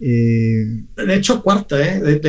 Eh, 0.00 0.82
de 0.96 1.14
hecho, 1.14 1.42
cuarta, 1.42 1.80
¿eh? 1.80 2.20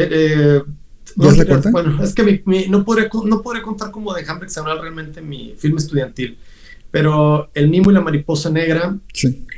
¿Ya 1.15 1.29
es 1.29 1.38
la 1.38 1.46
cuarta? 1.46 1.72
Bueno, 1.72 2.03
es 2.03 2.13
que 2.13 2.44
no, 2.70 2.86
podré, 2.86 3.10
no 3.25 3.41
podré 3.41 3.62
contar 3.62 3.91
como 3.91 4.13
de 4.13 4.22
Enjambre 4.22 4.48
Hexagonal 4.48 4.82
realmente 4.82 5.22
mi 5.22 5.55
film 5.58 5.77
estudiantil, 5.77 6.38
pero 6.91 7.50
El 7.53 7.70
Mimo 7.70 7.91
y 7.91 7.94
la 7.94 8.01
Mariposa 8.01 8.50
Negra, 8.50 8.98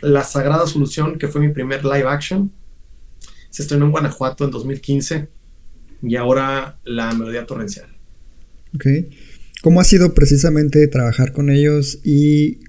La 0.01 0.23
Sagrada 0.23 0.67
Solución, 0.67 1.17
que 1.17 1.27
fue 1.27 1.41
mi 1.41 1.49
primer 1.49 1.83
live 1.83 2.07
action, 2.07 2.51
se 3.57 3.63
estrenó 3.63 3.85
en 3.85 3.91
Guanajuato 3.91 4.45
en 4.45 4.51
2015 4.51 5.27
y 6.03 6.15
ahora 6.15 6.77
La 6.85 7.11
Melodía 7.13 7.47
Torrencial. 7.47 7.87
Ok. 8.75 8.85
¿Cómo 9.63 9.81
ha 9.81 9.83
sido 9.83 10.13
precisamente 10.13 10.87
trabajar 10.87 11.31
con 11.31 11.49
ellos? 11.49 11.97
Y 12.03 12.59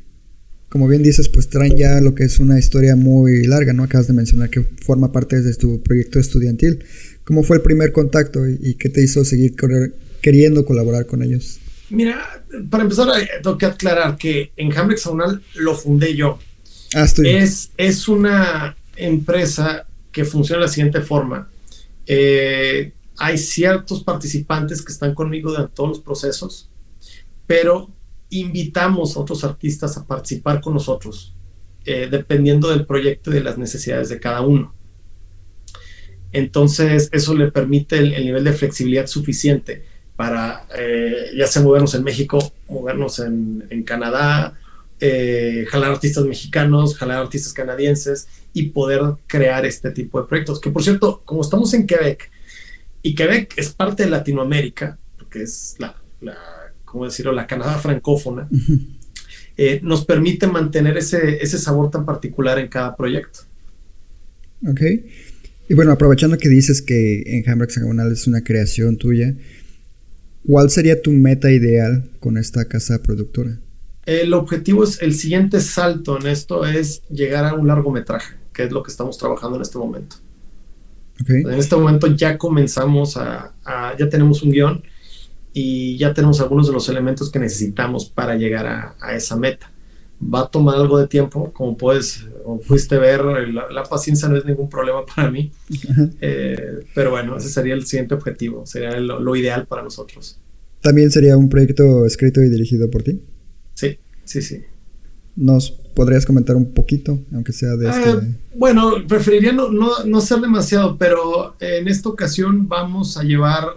como 0.71 0.89
bien 0.89 1.03
dices, 1.03 1.29
pues 1.29 1.51
traen 1.51 1.77
ya 1.77 2.01
lo 2.01 2.15
que 2.15 2.25
es 2.25 2.39
una 2.39 2.59
historia 2.59 2.97
muy 2.97 3.47
larga, 3.47 3.75
¿no? 3.75 3.83
Acabas 3.83 4.07
de 4.07 4.15
mencionar 4.15 4.49
que 4.49 4.63
forma 4.63 5.13
parte 5.13 5.43
de 5.43 5.55
tu 5.57 5.83
proyecto 5.83 6.19
estudiantil. 6.19 6.83
¿Cómo 7.25 7.43
fue 7.43 7.59
el 7.59 7.63
primer 7.63 7.93
contacto 7.93 8.49
y, 8.49 8.73
qué 8.77 8.89
te 8.89 9.03
hizo 9.03 9.27
seguir 9.27 9.57
queriendo 10.23 10.65
colaborar 10.65 11.05
con 11.05 11.23
ellos? 11.23 11.59
Mira, 11.91 12.43
para 12.71 12.85
empezar, 12.85 13.09
eh, 13.21 13.29
tengo 13.43 13.59
que 13.59 13.67
aclarar 13.67 14.17
que 14.17 14.53
en 14.57 14.73
Hamlet 14.73 14.97
Saunal 14.97 15.43
lo 15.57 15.75
fundé 15.75 16.17
yo. 16.17 16.39
Ah, 16.95 17.05
estoy. 17.05 17.29
Es, 17.29 17.73
es 17.77 18.09
una 18.09 18.75
empresa 18.97 19.85
funciona 20.25 20.61
de 20.61 20.67
la 20.67 20.73
siguiente 20.73 21.01
forma. 21.01 21.49
Eh, 22.07 22.93
hay 23.19 23.37
ciertos 23.37 24.03
participantes 24.05 24.83
que 24.83 24.93
están 24.93 25.15
conmigo 25.15 25.53
de 25.53 25.69
todos 25.69 25.91
los 25.91 25.99
procesos, 26.01 26.69
pero 27.47 27.91
invitamos 28.31 29.17
a 29.17 29.21
otros 29.21 29.45
artistas 29.45 29.97
a 29.97 30.07
participar 30.07 30.61
con 30.61 30.75
nosotros, 30.75 31.35
eh, 31.85 32.09
dependiendo 32.11 32.69
del 32.71 32.87
proyecto 32.87 33.31
y 33.31 33.35
de 33.35 33.43
las 33.43 33.59
necesidades 33.59 34.09
de 34.09 34.21
cada 34.21 34.43
uno. 34.43 34.73
Entonces, 36.33 37.09
eso 37.13 37.35
le 37.35 37.51
permite 37.51 37.99
el, 37.99 38.25
nivel 38.25 38.45
de 38.45 38.53
flexibilidad 38.53 39.07
suficiente 39.07 39.85
para 40.15 40.67
eh, 40.77 41.31
ya 41.37 41.47
sea 41.47 41.63
movernos 41.63 41.95
en 41.95 42.05
México, 42.05 42.53
movernos 42.69 43.19
en, 43.19 43.67
en 43.71 43.83
Canadá, 43.83 44.59
jalar 45.01 45.93
artistas 45.93 46.25
mexicanos, 46.25 46.97
jalar 46.97 47.19
artistas 47.19 47.53
canadienses 47.53 48.29
y 48.53 48.71
poder 48.71 49.01
crear 49.27 49.65
este 49.67 49.91
tipo 49.91 50.21
de 50.21 50.29
proyectos. 50.29 50.61
Que 50.61 50.71
por 50.71 50.83
cierto, 50.83 51.23
como 51.25 51.43
estamos 51.43 51.73
en 51.75 51.87
Quebec, 51.87 52.31
y 53.03 53.15
Quebec 53.15 53.55
es 53.57 53.71
parte 53.71 54.05
de 54.05 54.11
Latinoamérica, 54.11 54.99
porque 55.17 55.43
es 55.43 55.77
la, 55.79 55.97
la 56.21 56.37
¿cómo 56.85 57.05
decirlo?, 57.05 57.33
la 57.33 57.47
Canadá 57.47 57.79
francófona, 57.79 58.49
eh, 59.57 59.81
nos 59.83 60.05
permite 60.05 60.47
mantener 60.47 60.97
ese, 60.97 61.43
ese 61.43 61.59
sabor 61.59 61.91
tan 61.91 62.05
particular 62.05 62.59
en 62.59 62.69
cada 62.69 62.97
proyecto. 62.97 63.41
Ok. 64.67 64.81
Y 65.69 65.75
bueno, 65.75 65.93
aprovechando 65.93 66.39
que 66.39 66.49
dices 66.49 66.83
que 66.83 67.23
Enjambre 67.27 67.67
Hexagonal 67.67 68.11
es 68.11 68.27
una 68.27 68.43
creación 68.43 68.97
tuya, 68.97 69.35
¿cuál 70.47 70.71
sería 70.71 71.03
tu 71.03 71.13
meta 71.13 71.51
ideal 71.51 72.11
con 72.21 72.39
esta 72.39 72.67
casa 72.67 73.03
productora? 73.03 73.59
El 74.09 74.33
objetivo 74.33 74.85
es, 74.85 75.03
el 75.03 75.13
siguiente 75.13 75.61
salto 75.61 76.19
en 76.19 76.29
esto 76.29 76.65
es 76.65 77.03
llegar 77.11 77.45
a 77.45 77.53
un 77.53 77.67
largometraje, 77.69 78.37
que 78.55 78.63
es 78.63 78.73
lo 78.73 78.83
que 78.83 78.91
estamos 78.91 79.19
trabajando 79.19 79.57
en 79.57 79.63
este 79.63 79.77
momento. 79.77 80.17
En 81.29 81.53
este 81.53 81.77
momento 81.77 82.07
ya 82.07 82.39
comenzamos 82.39 83.19
a, 83.19 83.53
ya 83.99 84.09
tenemos 84.09 84.43
un 84.43 84.51
guion 84.51 84.83
y 85.53 85.99
ya 85.99 86.15
tenemos 86.15 86.41
algunos 86.41 86.69
de 86.69 86.73
los 86.73 86.89
elementos 86.89 87.31
que 87.31 87.39
necesitamos 87.39 88.07
para 88.07 88.35
llegar 88.35 88.97
a, 88.99 89.15
esa 89.15 89.37
meta. 89.37 89.71
Va 90.23 90.41
a 90.41 90.49
tomar 90.49 90.77
algo 90.77 90.97
de 90.97 91.07
tiempo, 91.07 91.53
como 91.53 91.77
puedes, 91.77 92.25
o 92.47 92.59
pudiste 92.61 92.97
ver, 92.97 93.23
la, 93.51 93.83
paciencia 93.83 94.27
no 94.27 94.39
es 94.39 94.45
ningún 94.47 94.71
problema 94.71 95.05
para 95.05 95.31
mí, 95.31 95.53
eh, 96.23 96.81
pero 96.95 97.11
bueno, 97.11 97.37
ese 97.37 97.51
sería 97.51 97.75
el 97.75 97.85
siguiente 97.85 98.15
objetivo, 98.15 98.65
sería 98.65 98.99
lo 98.99 99.37
ideal 99.37 99.67
para 99.67 99.83
nosotros. 99.83 100.41
¿También 100.81 101.11
sería 101.11 101.37
un 101.37 101.51
proyecto 101.51 102.07
escrito 102.07 102.41
y 102.41 102.49
dirigido 102.49 102.89
por 102.89 103.03
ti? 103.03 103.21
Sí, 104.29 104.43
sí. 104.43 104.63
¿Nos 105.37 105.71
podrías 105.71 106.27
comentar 106.27 106.55
un 106.55 106.75
poquito, 106.75 107.19
aunque 107.33 107.53
sea 107.53 107.77
de 107.77 107.89
este... 107.89 108.11
Ah, 108.11 108.21
bueno, 108.55 108.93
preferiría 109.09 109.53
no, 109.53 109.71
no, 109.71 110.05
no, 110.05 110.21
ser 110.21 110.41
demasiado, 110.41 110.99
pero 110.99 111.57
en 111.61 111.89
esta 111.89 112.11
ocasión 112.11 112.69
vamos 112.69 113.17
a 113.17 113.23
llevar 113.23 113.73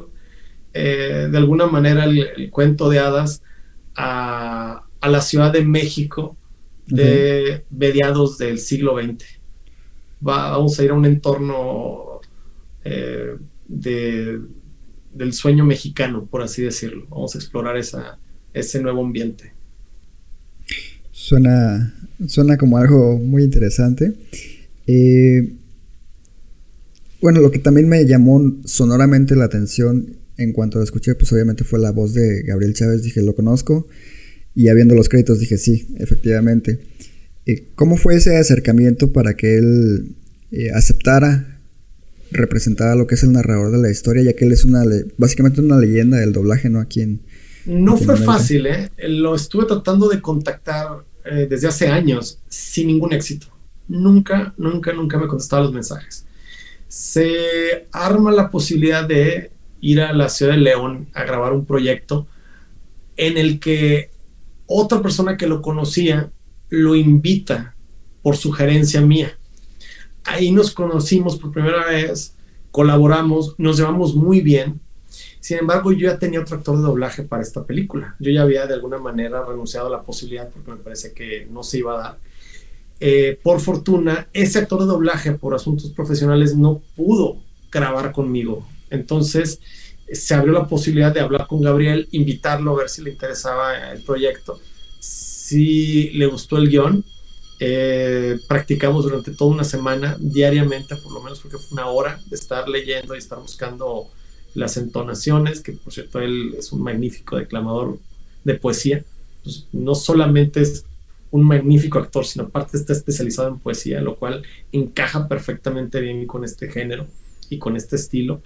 eh, 0.74 1.30
de 1.32 1.38
alguna 1.38 1.68
manera 1.68 2.04
el, 2.04 2.50
cuento 2.52 2.90
de 2.90 3.00
hadas 3.00 3.42
a, 3.96 4.84
a, 5.00 5.10
la 5.10 5.22
Ciudad 5.22 5.54
de 5.54 5.64
México 5.64 6.36
de 6.86 7.64
mediados 7.70 8.38
del 8.38 8.60
siglo 8.60 9.02
XX. 9.02 9.24
vamos 10.20 10.78
a 10.78 10.84
ir 10.84 10.92
a 10.92 10.96
un 10.96 11.06
entorno 11.06 12.20
eh, 12.84 13.38
de, 13.70 14.42
del 15.14 15.32
sueño 15.32 15.64
mexicano, 15.64 16.28
por 16.30 16.42
así 16.42 16.62
decirlo. 16.62 17.06
Vamos 17.10 17.36
a 17.36 17.38
explorar 17.38 17.78
esa, 17.78 18.18
ese 18.54 18.82
nuevo 18.82 19.02
ambiente. 19.02 19.51
Suena, 21.24 21.94
suena 22.28 22.58
como 22.58 22.78
algo 22.78 23.20
muy 23.20 23.44
interesante. 23.44 24.14
Eh, 24.88 25.54
bueno, 27.22 27.42
lo 27.42 27.52
que 27.52 27.60
también 27.60 27.88
me 27.88 28.04
llamó 28.08 28.42
sonoramente 28.66 29.36
la 29.36 29.46
atención 29.46 30.16
en 30.38 30.52
cuanto 30.52 30.80
lo 30.80 30.84
escuché, 30.84 31.14
pues 31.14 31.32
obviamente 31.32 31.64
fue 31.64 31.78
la 31.78 31.92
voz 31.92 32.16
de 32.16 32.42
Gabriel 32.42 32.74
Chávez. 32.74 33.04
Dije, 33.04 33.22
lo 33.22 33.36
conozco. 33.36 33.88
Y 34.56 34.70
habiendo 34.70 34.96
los 34.96 35.10
créditos, 35.10 35.40
dije, 35.40 35.60
sí, 35.60 35.96
efectivamente. 36.00 36.80
Eh, 37.46 37.68
¿Cómo 37.76 37.98
fue 37.98 38.16
ese 38.16 38.36
acercamiento 38.38 39.14
para 39.14 39.36
que 39.36 39.60
él 39.60 40.16
eh, 40.52 40.72
aceptara 40.72 41.60
representar 42.32 42.88
a 42.88 42.96
lo 42.96 43.06
que 43.06 43.14
es 43.14 43.22
el 43.22 43.32
narrador 43.32 43.72
de 43.72 43.78
la 43.78 43.92
historia, 43.92 44.24
ya 44.24 44.34
que 44.34 44.46
él 44.46 44.54
es 44.54 44.66
una 44.66 44.84
básicamente 45.18 45.62
una 45.62 45.78
leyenda 45.78 46.18
del 46.18 46.34
doblaje, 46.34 46.70
¿no? 46.70 46.80
Aquí 46.80 47.02
en, 47.02 47.22
no 47.66 47.96
fue 47.98 48.18
fácil, 48.18 48.66
¿eh? 48.66 48.90
Lo 49.08 49.36
estuve 49.36 49.66
tratando 49.66 50.10
de 50.10 50.20
contactar 50.20 51.04
eh, 51.26 51.48
desde 51.50 51.68
hace 51.68 51.88
años 51.88 52.40
sin 52.48 52.88
ningún 52.88 53.14
éxito. 53.14 53.48
Nunca, 53.88 54.54
nunca, 54.58 54.94
nunca 54.94 55.18
me 55.18 55.28
contestaba 55.28 55.64
los 55.64 55.74
mensajes. 55.74 56.26
Se 56.88 57.88
arma 57.92 58.32
la 58.32 58.50
posibilidad 58.50 59.08
de 59.08 59.52
ir 59.82 60.02
a 60.02 60.14
la 60.14 60.30
ciudad 60.30 60.54
de 60.54 60.60
León 60.60 61.08
a 61.14 61.24
grabar 61.24 61.54
un 61.54 61.66
proyecto 61.66 62.28
en 63.18 63.38
el 63.38 63.60
que 63.60 64.12
otra 64.66 65.02
persona 65.02 65.38
que 65.38 65.48
lo 65.48 65.62
conocía 65.62 66.30
lo 66.70 66.96
invita 66.96 67.76
por 68.22 68.38
sugerencia 68.38 69.02
mía. 69.02 69.38
Ahí 70.24 70.52
nos 70.52 70.72
conocimos 70.72 71.38
por 71.38 71.52
primera 71.52 71.86
vez, 71.88 72.36
colaboramos, 72.72 73.56
nos 73.58 73.78
llevamos 73.78 74.16
muy 74.16 74.42
bien 74.42 74.80
sin 75.42 75.58
embargo, 75.58 75.92
yo 75.92 76.08
ya 76.08 76.20
tenía 76.20 76.40
otro 76.40 76.58
actor 76.58 76.78
de 76.78 76.84
doblaje 76.84 77.24
para 77.24 77.42
esta 77.42 77.66
película. 77.66 78.16
Yo 78.20 78.32
ya 78.32 78.44
había 78.44 78.68
de 78.68 78.76
alguna 78.76 79.00
manera 79.00 79.44
renunciado 79.44 79.88
a 79.88 79.90
la 79.90 80.04
posibilidad 80.04 80.48
porque 80.50 80.70
me 80.70 80.78
parece 80.78 81.14
que 81.14 81.48
no 81.50 81.64
se 81.64 81.80
iba 81.80 81.96
a 81.96 82.02
dar. 82.02 82.18
Eh, 83.00 83.40
por 83.42 83.60
fortuna, 83.60 84.28
ese 84.34 84.60
actor 84.60 84.82
de 84.82 84.86
doblaje 84.86 85.32
por 85.32 85.56
asuntos 85.56 85.90
profesionales 85.94 86.56
no 86.56 86.84
pudo 86.96 87.38
grabar 87.72 88.12
conmigo. 88.12 88.68
Entonces 88.92 89.60
se 90.14 90.36
abrió 90.36 90.54
la 90.54 90.68
posibilidad 90.68 91.12
de 91.12 91.22
hablar 91.22 91.48
con 91.48 91.62
Gabriel, 91.62 92.08
invitarlo 92.12 92.74
a 92.74 92.78
ver 92.78 92.90
si 92.90 93.02
le 93.02 93.10
interesaba 93.10 93.92
el 93.92 94.04
proyecto. 94.04 94.60
Si 95.00 96.12
le 96.12 96.28
gustó 96.28 96.58
el 96.58 96.70
guion, 96.70 97.04
eh, 97.60 98.38
practicamos 98.48 99.06
durante 99.06 99.32
toda 99.32 99.50
una 99.50 99.64
semana, 99.64 100.18
diariamente, 100.20 100.96
por 100.98 101.12
lo 101.12 101.24
menos 101.24 101.40
porque 101.40 101.58
fue 101.58 101.82
una 101.82 101.88
hora 101.88 102.20
de 102.28 102.36
estar 102.36 102.70
leyendo 102.70 103.16
y 103.16 103.18
estar 103.18 103.40
buscando 103.40 104.12
las 104.54 104.78
entonaciones, 104.78 105.62
que 105.62 105.74
por 105.74 105.94
cierto 105.94 106.20
él 106.20 106.56
es 106.58 106.72
un 106.72 106.82
magnífico 106.82 107.38
declamador 107.38 108.00
de 108.44 108.56
poesía. 108.56 109.04
Pues, 109.44 109.68
no 109.72 109.96
solamente 109.96 110.62
es 110.62 110.86
un 111.32 111.44
magnífico 111.44 112.00
actor, 112.00 112.26
sino 112.26 112.46
aparte 112.46 112.78
está 112.78 112.94
especializado 112.94 113.48
en 113.48 113.60
poesía, 113.60 114.02
lo 114.02 114.18
cual 114.18 114.44
encaja 114.72 115.28
perfectamente 115.28 116.02
bien 116.02 116.28
con 116.28 116.44
este 116.44 116.70
género 116.70 117.08
y 117.50 117.58
con 117.58 117.76
este 117.78 117.96
estilo. 117.96 118.42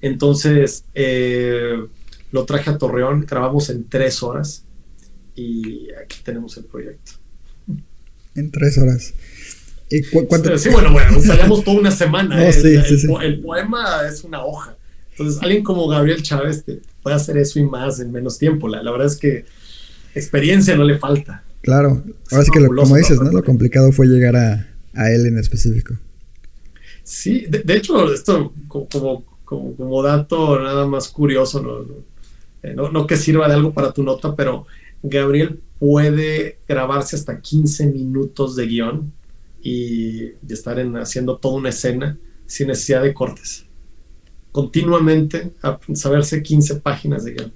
Entonces, 0.00 0.84
eh, 0.94 1.78
lo 2.32 2.44
traje 2.44 2.70
a 2.70 2.78
Torreón, 2.78 3.24
grabamos 3.28 3.70
en 3.70 3.88
tres 3.88 4.22
horas 4.22 4.64
y 5.34 5.88
aquí 6.02 6.18
tenemos 6.24 6.56
el 6.56 6.64
proyecto. 6.64 7.12
En 8.34 8.50
tres 8.50 8.76
horas. 8.78 9.14
¿Y 9.88 10.02
Sí, 10.02 10.68
bueno, 10.70 10.92
bueno, 10.92 11.16
ensayamos 11.16 11.62
toda 11.62 11.78
una 11.78 11.90
semana. 11.90 12.48
el, 13.22 13.40
poema 13.40 14.00
es 14.08 14.24
una 14.24 14.44
hoja. 14.44 14.76
Entonces, 15.18 15.42
alguien 15.42 15.62
como 15.64 15.88
Gabriel 15.88 16.22
Chávez 16.22 16.64
puede 17.02 17.16
hacer 17.16 17.38
eso 17.38 17.58
y 17.58 17.64
más 17.64 18.00
en 18.00 18.12
menos 18.12 18.38
tiempo. 18.38 18.68
La, 18.68 18.82
verdad 18.90 19.06
es 19.06 19.16
que 19.16 19.46
experiencia 20.14 20.76
no 20.76 20.84
le 20.84 20.98
falta. 20.98 21.42
Claro, 21.62 22.02
ahora 22.30 22.44
sí 22.44 22.50
que 22.50 22.60
lo, 22.60 22.68
como 22.68 22.96
dices, 22.96 23.20
¿no? 23.20 23.30
Lo 23.30 23.42
complicado 23.42 23.92
fue 23.92 24.06
llegar 24.06 24.36
a, 24.36 24.68
a 24.94 25.10
él 25.10 25.26
en 25.26 25.38
específico. 25.38 25.96
Sí, 27.02 27.46
de, 27.48 27.76
hecho, 27.76 28.12
esto 28.12 28.52
como, 28.66 29.24
como, 29.44 30.02
dato 30.02 30.60
nada 30.60 30.86
más 30.86 31.08
curioso, 31.08 31.86
eh, 32.64 32.74
¿no? 32.74 32.90
no, 32.90 33.06
que 33.06 33.16
sirva 33.16 33.46
de 33.46 33.54
algo 33.54 33.72
para 33.72 33.92
tu 33.92 34.02
nota, 34.02 34.34
pero 34.34 34.66
Gabriel 35.04 35.60
puede 35.78 36.58
grabarse 36.66 37.14
hasta 37.14 37.40
15 37.40 37.86
minutos 37.86 38.56
de 38.56 38.66
guion 38.66 39.12
y, 39.62 40.32
estar 40.48 40.80
en, 40.80 40.96
haciendo 40.96 41.36
toda 41.36 41.54
una 41.54 41.68
escena 41.68 42.18
sin 42.46 42.68
necesidad 42.68 43.02
de 43.02 43.14
cortes. 43.14 43.65
Continuamente 44.56 45.52
a 45.60 45.78
saberse 45.92 46.42
15 46.42 46.76
páginas 46.76 47.24
de 47.24 47.34
guion, 47.34 47.52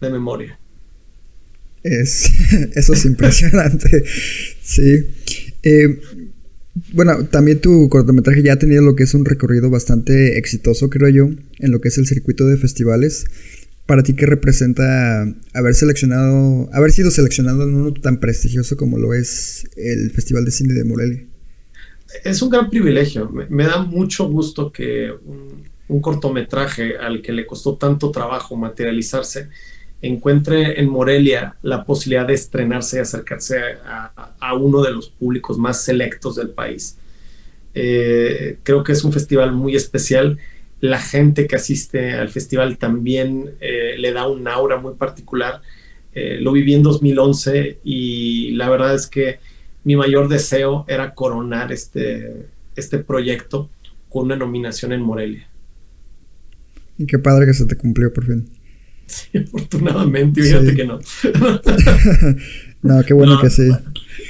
de 0.00 0.08
memoria. 0.08 0.58
Es, 1.82 2.32
eso 2.74 2.94
es 2.94 3.04
impresionante. 3.04 4.02
sí. 4.62 5.08
Eh, 5.62 6.00
bueno, 6.94 7.26
también 7.26 7.60
tu 7.60 7.86
cortometraje 7.90 8.42
ya 8.42 8.54
ha 8.54 8.58
tenido 8.58 8.80
lo 8.80 8.96
que 8.96 9.02
es 9.02 9.12
un 9.12 9.26
recorrido 9.26 9.68
bastante 9.68 10.38
exitoso, 10.38 10.88
creo 10.88 11.10
yo, 11.10 11.28
en 11.58 11.70
lo 11.70 11.82
que 11.82 11.88
es 11.88 11.98
el 11.98 12.06
circuito 12.06 12.46
de 12.46 12.56
festivales. 12.56 13.26
Para 13.84 14.02
ti, 14.02 14.14
¿qué 14.14 14.24
representa 14.24 15.22
haber 15.52 15.74
seleccionado, 15.74 16.70
haber 16.72 16.92
sido 16.92 17.10
seleccionado 17.10 17.64
en 17.64 17.74
uno 17.74 17.92
tan 17.92 18.20
prestigioso 18.20 18.78
como 18.78 18.96
lo 18.96 19.12
es 19.12 19.68
el 19.76 20.10
Festival 20.12 20.46
de 20.46 20.50
Cine 20.50 20.72
de 20.72 20.84
Morelia? 20.84 21.26
Es 22.24 22.40
un 22.40 22.48
gran 22.48 22.70
privilegio. 22.70 23.28
Me, 23.28 23.64
da 23.64 23.82
mucho 23.82 24.30
gusto 24.30 24.72
que 24.72 25.10
un 25.26 25.71
cortometraje 26.00 26.96
al 26.96 27.20
que 27.22 27.32
le 27.32 27.44
costó 27.46 27.76
tanto 27.76 28.10
trabajo 28.10 28.56
materializarse 28.56 29.48
encuentre 30.02 30.80
en 30.80 30.88
Morelia 30.88 31.54
la 31.62 31.84
posibilidad 31.84 32.26
de 32.26 32.34
estrenarse 32.34 32.96
y 32.96 33.00
acercarse 33.00 33.58
a, 33.84 34.54
uno 34.54 34.82
de 34.82 34.90
los 34.90 35.08
públicos 35.08 35.56
más 35.56 35.82
selectos 35.82 36.36
del 36.36 36.50
país. 36.50 36.98
Eh, 37.74 38.58
creo 38.64 38.82
que 38.82 38.92
es 38.92 39.04
un 39.04 39.12
festival 39.12 39.52
muy 39.52 39.76
especial. 39.76 40.38
La 40.80 41.00
gente 41.00 41.46
que 41.46 41.56
asiste 41.56 42.12
al 42.14 42.28
festival 42.28 42.76
también 42.76 43.52
eh, 43.60 43.94
le 43.96 44.12
da 44.12 44.26
un 44.26 44.46
aura 44.48 44.76
muy 44.76 44.94
particular. 44.94 45.62
Eh, 46.14 46.38
lo 46.40 46.52
viví 46.52 46.74
en 46.74 46.82
2011 46.82 47.78
y 47.84 48.50
la 48.52 48.68
verdad 48.68 48.94
es 48.94 49.06
que 49.06 49.38
mi 49.84 49.96
mayor 49.96 50.28
deseo 50.28 50.84
era 50.88 51.14
coronar 51.14 51.72
este, 51.72 52.46
este 52.74 52.98
proyecto 52.98 53.70
con 54.10 54.24
una 54.24 54.36
nominación 54.36 54.92
en 54.92 55.00
Morelia. 55.00 55.46
Y 56.98 57.06
qué 57.06 57.18
padre 57.18 57.46
que 57.46 57.54
se 57.54 57.66
te 57.66 57.76
cumplió 57.76 58.12
por 58.12 58.26
fin. 58.26 58.48
Sí, 59.06 59.38
afortunadamente, 59.38 60.42
fíjate 60.42 60.74
que 60.74 60.84
no. 60.84 60.98
no, 62.82 63.04
qué 63.04 63.14
bueno 63.14 63.40
que 63.40 63.50
sí. 63.50 63.68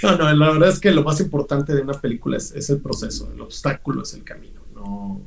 No, 0.02 0.16
no, 0.16 0.32
la 0.32 0.50
verdad 0.52 0.68
es 0.70 0.80
que 0.80 0.90
lo 0.90 1.04
más 1.04 1.20
importante 1.20 1.74
de 1.74 1.82
una 1.82 1.94
película 1.94 2.36
es, 2.36 2.70
el 2.70 2.78
proceso, 2.78 3.30
el 3.32 3.40
obstáculo 3.40 4.02
es 4.02 4.14
el 4.14 4.24
camino. 4.24 4.60
No, 4.74 5.20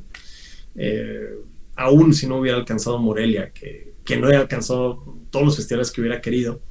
eh, 0.75 1.29
aún 1.75 2.13
si 2.13 2.27
no 2.27 2.39
hubiera 2.39 2.57
alcanzado 2.57 2.97
Morelia, 2.99 3.51
que, 3.51 3.93
que 4.03 4.17
no 4.17 4.29
he 4.29 4.35
alcanzado 4.35 5.17
todos 5.29 5.45
los 5.45 5.55
festivales 5.55 5.91
que 5.91 6.01
hubiera 6.01 6.21
querido, 6.21 6.61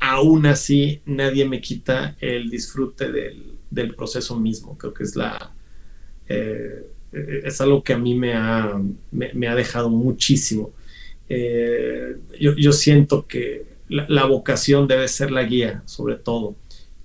aún 0.00 0.46
así 0.46 1.02
nadie 1.04 1.46
me 1.46 1.60
quita 1.60 2.16
el 2.20 2.50
disfrute 2.50 3.12
del, 3.12 3.94
proceso 3.94 4.38
mismo. 4.38 4.76
Creo 4.76 4.92
que 4.92 5.04
es 5.04 5.14
la... 5.14 5.52
Eh, 6.28 6.86
es 7.12 7.60
algo 7.60 7.82
que 7.82 7.92
a 7.92 7.98
mí 7.98 8.14
me 8.14 8.34
ha, 8.34 8.80
me 9.10 9.48
ha 9.48 9.54
dejado 9.54 9.90
muchísimo 9.90 10.72
eh, 11.32 12.16
yo, 12.40 12.72
siento 12.72 13.28
que 13.28 13.64
la, 13.88 14.26
vocación 14.26 14.88
debe 14.88 15.06
ser 15.06 15.30
la 15.30 15.44
guía, 15.44 15.80
sobre 15.86 16.16
todo, 16.16 16.56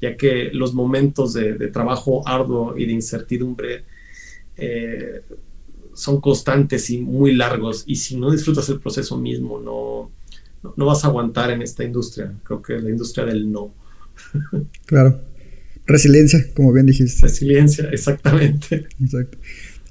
ya 0.01 0.17
que 0.17 0.49
los 0.51 0.73
momentos 0.73 1.33
de, 1.33 1.53
trabajo 1.67 2.27
arduo 2.27 2.75
y 2.75 2.87
de 2.87 2.93
incertidumbre 2.93 3.83
eh, 4.57 5.21
son 5.93 6.19
constantes 6.19 6.89
y 6.89 6.97
muy 6.97 7.35
largos, 7.35 7.83
y 7.85 7.97
si 7.97 8.17
no 8.17 8.31
disfrutas 8.31 8.67
el 8.69 8.79
proceso 8.79 9.15
mismo, 9.15 9.59
no, 9.61 10.11
no, 10.75 10.85
vas 10.87 11.05
a 11.05 11.09
aguantar 11.09 11.51
en 11.51 11.61
esta 11.61 11.83
industria. 11.83 12.33
Creo 12.43 12.63
que 12.63 12.77
es 12.77 12.83
la 12.83 12.89
industria 12.89 13.25
del 13.25 13.49
no. 13.51 13.73
Claro. 14.87 15.21
Resiliencia, 15.85 16.43
como 16.55 16.73
bien 16.73 16.87
dijiste. 16.87 17.21
Resiliencia, 17.21 17.89
exactamente. 17.91 18.87
Exacto. 18.99 19.37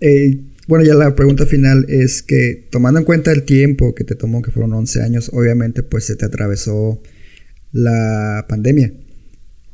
Eh, 0.06 0.38
bueno, 0.66 0.84
ya 0.84 0.92
la 0.92 1.14
pregunta 1.14 1.46
final 1.46 1.86
es 1.88 2.22
que 2.22 2.68
tomando 2.70 2.98
en 2.98 3.06
cuenta 3.06 3.32
el 3.32 3.44
tiempo 3.44 3.94
que 3.94 4.04
te 4.04 4.14
tomó, 4.14 4.42
que 4.42 4.50
fueron 4.50 4.74
11 4.74 5.02
años, 5.02 5.30
obviamente 5.32 5.82
pues 5.82 6.04
se 6.04 6.14
te 6.14 6.26
atravesó 6.26 7.00
la 7.72 8.44
pandemia. 8.46 8.92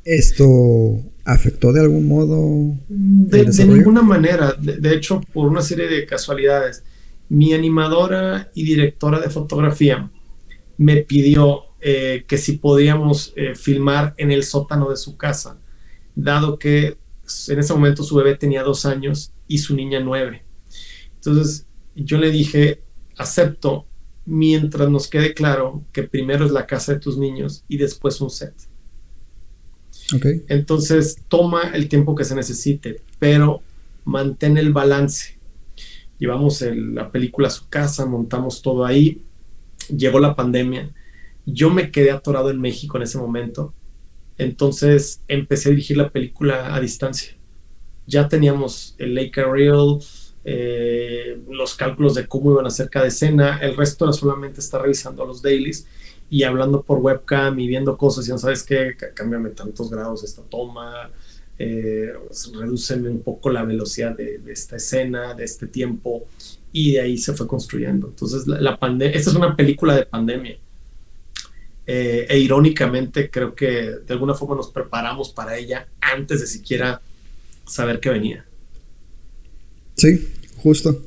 ¿Esto 0.05 1.03
afectó 1.25 1.73
de 1.73 1.81
algún 1.81 2.07
modo? 2.07 2.77
De, 2.89 3.45
ninguna 3.67 4.03
manera. 4.03 4.53
De, 4.53 4.95
hecho, 4.95 5.21
por 5.33 5.49
una 5.49 5.63
serie 5.63 5.89
de 5.89 6.07
casualidades, 6.07 6.85
mi 7.29 7.53
animadora 7.53 8.53
y 8.55 8.65
directora 8.65 9.19
de 9.19 9.31
fotografía 9.31 10.11
me 10.79 10.99
pidió 10.99 11.63
eh, 11.81 12.25
que 12.29 12.39
si 12.39 12.53
podíamos 12.53 13.33
eh, 13.35 13.57
filmar 13.57 14.15
en 14.17 14.31
el 14.31 14.45
sótano 14.45 14.91
de 14.91 14.97
su 14.97 15.17
casa, 15.17 15.59
dado 16.15 16.57
que 16.57 16.99
en 17.49 17.59
ese 17.59 17.73
momento 17.73 18.05
su 18.05 18.15
bebé 18.15 18.37
tenía 18.37 18.63
dos 18.63 18.87
años 18.87 19.33
y 19.51 19.59
su 19.59 19.75
niña 19.75 19.99
nueve. 19.99 20.45
Entonces 21.17 21.67
yo 21.97 22.19
le 22.19 22.31
dije, 22.31 22.83
acepto 23.17 23.85
mientras 24.25 24.89
nos 24.89 25.09
quede 25.09 25.35
claro 25.35 25.83
que 25.93 26.05
primero 26.05 26.47
es 26.47 26.53
la 26.53 26.69
casa 26.69 26.95
de 26.95 27.01
tus 27.01 27.19
niños 27.19 27.65
y 27.67 27.77
después 27.77 28.21
un 28.21 28.31
set. 28.31 28.55
Okay. 30.15 30.45
Entonces 30.49 31.19
toma 31.27 31.73
el 31.75 31.89
tiempo 31.89 32.15
que 32.15 32.25
se 32.25 32.37
necesite, 32.37 33.03
pero 33.19 33.61
mantén 34.05 34.57
el 34.57 34.73
balance. 34.73 35.37
Llevamos 36.21 36.63
la 36.63 37.11
película 37.11 37.49
a 37.49 37.51
su 37.51 37.69
casa, 37.69 38.07
montamos 38.07 38.63
todo 38.63 38.85
ahí, 38.85 39.23
llegó 39.89 40.21
la 40.21 40.37
pandemia, 40.37 40.91
yo 41.45 41.71
me 41.71 41.91
quedé 41.91 42.13
atorado 42.13 42.51
en 42.51 42.61
México 42.61 42.99
en 42.99 43.03
ese 43.03 43.19
momento, 43.19 43.75
entonces 44.39 45.23
empecé 45.27 45.71
a 45.71 45.73
dirigir 45.73 45.97
la 45.97 46.11
película 46.11 46.73
a 46.73 46.81
distancia. 46.81 47.40
Ya 48.07 48.29
teníamos 48.29 48.95
el 48.99 49.15
Lake 49.15 49.43
Reel, 49.43 49.99
eh, 50.45 51.39
los 51.51 51.75
cálculos 51.75 52.15
de 52.15 52.27
cómo 52.27 52.53
iban 52.53 52.65
a 52.65 52.69
hacer 52.69 52.89
cada 52.89 53.07
escena, 53.07 53.59
el 53.59 53.77
resto 53.77 54.05
era 54.05 54.13
solamente 54.13 54.61
estar 54.61 54.81
revisando 54.81 55.25
los 55.27 55.43
dailies 55.43 55.87
y 56.31 56.45
hablando 56.45 56.83
por 56.83 56.99
webcam 56.99 57.59
y 57.59 57.67
viendo 57.67 57.97
cosas 57.99 58.27
y 58.27 58.31
no 58.31 58.39
sabes 58.39 58.63
qué, 58.63 58.97
cámbiame 59.15 59.51
tantos 59.51 59.91
grados 59.91 60.25
esta 60.25 60.43
toma, 60.43 61.11
eh, 61.59 62.15
un 62.57 63.23
poco 63.23 63.51
la 63.51 63.65
velocidad 63.65 64.17
de, 64.17 64.41
esta 64.47 64.77
escena, 64.77 65.35
de 65.35 65.45
este 65.45 65.67
tiempo 65.67 66.25
y 66.73 66.93
de 66.93 67.03
ahí 67.03 67.19
se 67.19 67.35
fue 67.35 67.47
construyendo. 67.47 68.07
Entonces 68.07 68.47
la, 68.47 68.79
pandemia, 68.79 69.15
esta 69.15 69.31
es 69.31 69.37
una 69.37 69.55
película 69.55 69.95
de 69.95 70.07
pandemia. 70.07 70.57
Eh, 71.87 72.27
e 72.31 72.39
irónicamente 72.39 73.29
creo 73.29 73.55
que 73.55 73.67
de 73.67 74.13
alguna 74.13 74.35
forma 74.35 74.55
nos 74.55 74.71
preparamos 74.71 75.31
para 75.31 75.57
ella 75.57 75.89
antes 76.01 76.41
de 76.41 76.47
siquiera 76.47 77.03
saber 77.71 78.01
que 78.01 78.11
venía. 78.11 78.45
Sí, 79.97 80.29
justo. 80.57 81.07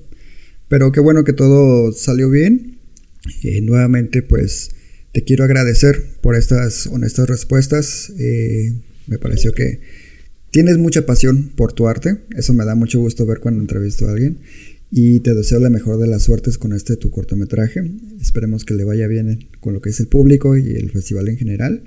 Pero 0.67 0.91
qué 0.91 0.99
bueno 0.99 1.23
que 1.23 1.33
todo 1.33 1.91
salió 1.91 2.29
bien. 2.29 2.77
Y 3.41 3.61
nuevamente, 3.61 4.21
pues 4.21 4.71
te 5.11 5.23
quiero 5.23 5.43
agradecer 5.43 6.03
por 6.21 6.35
estas 6.35 6.87
honestas 6.87 7.27
respuestas. 7.29 8.11
Eh, 8.17 8.73
me 9.07 9.17
pareció 9.17 9.53
que 9.53 9.81
tienes 10.51 10.77
mucha 10.77 11.05
pasión 11.05 11.51
por 11.55 11.73
tu 11.73 11.87
arte, 11.87 12.19
eso 12.35 12.53
me 12.53 12.65
da 12.65 12.75
mucho 12.75 12.99
gusto 12.99 13.25
ver 13.25 13.39
cuando 13.39 13.61
entrevisto 13.61 14.07
a 14.07 14.11
alguien 14.11 14.37
y 14.95 15.21
te 15.21 15.33
deseo 15.33 15.59
la 15.59 15.71
mejor 15.71 15.97
de 15.97 16.05
las 16.05 16.21
suertes 16.21 16.59
con 16.59 16.71
este 16.71 16.97
tu 16.97 17.09
cortometraje. 17.09 17.81
Esperemos 18.21 18.63
que 18.63 18.75
le 18.75 18.83
vaya 18.83 19.07
bien 19.07 19.49
con 19.59 19.73
lo 19.73 19.81
que 19.81 19.89
es 19.89 19.99
el 19.99 20.07
público 20.07 20.55
y 20.55 20.75
el 20.75 20.91
festival 20.91 21.29
en 21.29 21.37
general. 21.37 21.81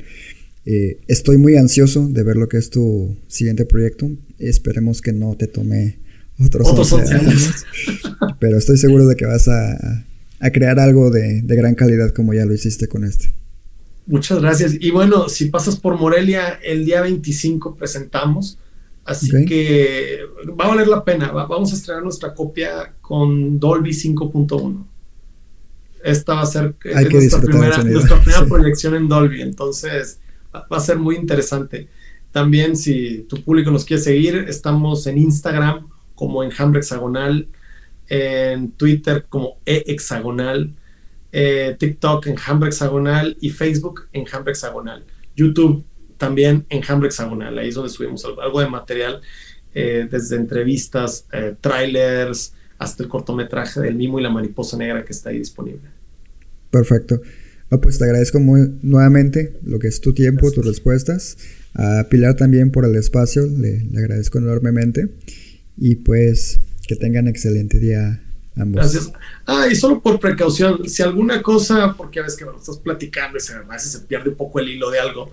Eh, 0.67 0.99
estoy 1.07 1.39
muy 1.39 1.57
ansioso 1.57 2.09
de 2.09 2.25
ver 2.25 2.37
lo 2.37 2.49
que 2.49 2.59
es 2.59 2.71
tu 2.71 3.17
siguiente 3.29 3.65
proyecto. 3.65 4.11
Esperemos 4.39 5.01
que 5.01 5.13
no 5.13 5.37
te 5.37 5.47
tome 5.47 6.01
otros, 6.45 6.93
11 6.93 7.15
años. 7.15 7.65
Pero 8.41 8.59
estoy 8.59 8.77
seguro 8.77 9.07
de 9.07 9.15
que 9.15 9.27
vas 9.27 9.49
a, 9.49 10.05
crear 10.53 10.81
algo 10.81 11.11
de, 11.11 11.43
gran 11.43 11.77
calidad 11.77 12.11
como 12.11 12.35
ya 12.35 12.45
lo 12.45 12.53
hiciste 12.53 12.89
con 12.89 13.05
este. 13.05 13.33
Muchas 14.07 14.41
gracias. 14.41 14.75
Y 14.79 14.91
bueno, 14.91 15.29
si 15.29 15.47
pasas 15.47 15.77
por 15.77 15.99
Morelia, 15.99 16.59
el 16.63 16.85
día 16.85 17.01
25 17.01 17.77
presentamos. 17.77 18.59
Así 19.05 19.31
que 19.47 20.19
va 20.61 20.65
a 20.65 20.69
valer 20.69 20.89
la 20.89 21.05
pena. 21.05 21.31
vamos 21.31 21.73
a 21.73 21.77
estrenar 21.77 22.03
nuestra 22.03 22.35
copia 22.35 22.93
con 23.01 23.61
Dolby 23.61 23.91
5.1. 23.91 24.85
Esta 26.03 26.35
va 26.35 26.43
a 26.43 26.47
ser 26.47 26.75
nuestra, 27.13 27.41
primera, 27.41 28.47
proyección 28.49 28.97
en 28.97 29.09
Dolby. 29.09 29.43
Entonces, 29.43 30.19
va 30.71 30.77
a 30.77 30.81
ser 30.81 30.99
muy 30.99 31.17
interesante. 31.17 31.89
También, 32.33 32.77
si 32.77 33.25
tu 33.29 33.43
público 33.43 33.71
nos 33.71 33.85
quiere 33.85 34.03
seguir, 34.03 34.45
estamos 34.49 35.07
en 35.07 35.19
Instagram 35.19 35.89
como 36.15 36.43
Enjambre 36.43 36.81
Hexagonal, 36.81 37.49
en 38.09 38.71
Twitter 38.73 39.27
como 39.29 39.59
E-Hexagonal, 39.65 40.75
eh, 41.33 41.77
TikTok 41.79 42.27
Enjambre 42.27 42.69
Hexagonal 42.69 43.37
y 43.41 43.51
Facebook 43.51 44.09
Enjambre 44.13 44.53
Hexagonal. 44.53 45.05
YouTube 45.35 45.85
también 46.17 46.65
Enjambre 46.69 47.09
Hexagonal, 47.09 47.59
ahí 47.59 47.69
es 47.69 47.75
donde 47.75 47.91
subimos 47.91 48.25
algo, 48.25 48.61
de 48.61 48.69
material, 48.69 49.21
eh, 49.75 50.09
desde 50.11 50.37
entrevistas, 50.37 51.27
eh, 51.33 51.55
trailers, 51.61 52.55
hasta 52.79 53.03
el 53.03 53.09
cortometraje 53.09 53.81
del 53.81 53.95
Mimo 53.95 54.19
y 54.19 54.23
la 54.23 54.31
Mariposa 54.31 54.77
Negra 54.77 55.05
que 55.05 55.13
está 55.13 55.31
ahí 55.31 55.39
disponible. 55.39 55.89
Perfecto. 56.71 57.21
Pues 57.69 57.99
te 57.99 58.05
agradezco 58.05 58.41
muy, 58.41 58.79
nuevamente 58.83 59.57
lo 59.65 59.79
que 59.79 59.89
es 59.89 60.01
tu 60.01 60.15
tiempo, 60.15 60.51
tus 60.51 60.65
respuestas. 60.65 61.37
A 61.75 62.07
Pilar 62.09 62.35
también 62.37 62.71
por 62.71 62.85
el 62.85 62.95
espacio, 62.97 63.47
le, 63.47 63.83
le, 63.83 63.99
agradezco 63.99 64.39
enormemente. 64.39 65.09
Y 65.77 65.97
pues 65.97 66.61
que 66.87 66.97
tengan 66.97 67.29
excelente 67.29 67.79
día 67.79 68.23
ambos. 68.57 68.81
Gracias. 68.81 69.13
Ah, 69.45 69.67
y 69.71 69.77
solo 69.77 70.01
por 70.01 70.19
precaución, 70.21 70.89
si 70.89 71.03
alguna 71.03 71.43
cosa, 71.43 71.95
porque 71.97 72.21
a 72.21 72.23
veces 72.23 72.39
que 72.39 72.45
me 72.45 72.53
lo 72.53 72.59
estás 72.59 72.79
platicando 72.79 73.37
y 73.37 73.41
se, 73.41 73.55
a 73.55 73.61
veces 73.63 73.93
se 73.93 74.01
pierde 74.01 74.31
un 74.31 74.37
poco 74.37 74.61
el 74.61 74.69
hilo 74.69 74.91
de 74.91 75.01
algo, 75.01 75.31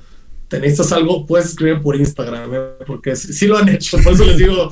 te 0.47 0.59
necesitas 0.59 0.91
algo, 0.91 1.25
puedes 1.25 1.47
escribir 1.47 1.81
por 1.81 1.95
Instagram, 1.95 2.53
¿eh? 2.53 2.59
porque 2.85 3.15
sí, 3.15 3.47
lo 3.47 3.57
han 3.57 3.69
hecho, 3.69 3.97
por 4.03 4.13
eso 4.13 4.25
les 4.25 4.37
digo, 4.37 4.71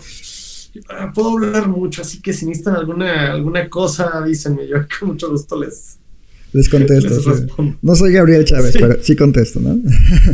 ah, 0.90 1.12
puedo 1.14 1.32
hablar 1.32 1.68
mucho, 1.68 2.02
así 2.02 2.22
que 2.22 2.34
si 2.34 2.46
necesitan 2.46 2.76
alguna, 2.76 3.32
alguna 3.32 3.70
cosa, 3.70 4.10
avísenme, 4.14 4.68
yo 4.68 4.78
con 5.00 5.10
mucho 5.10 5.30
gusto 5.30 5.60
les... 5.60 5.98
Les 6.54 6.68
contesto. 6.68 7.56
no 7.82 7.96
soy 7.96 8.14
Gabriel 8.14 8.44
Chávez, 8.44 8.76
pero 8.78 8.98
sí 9.02 9.16
contesto, 9.16 9.60
¿no? 9.60 9.80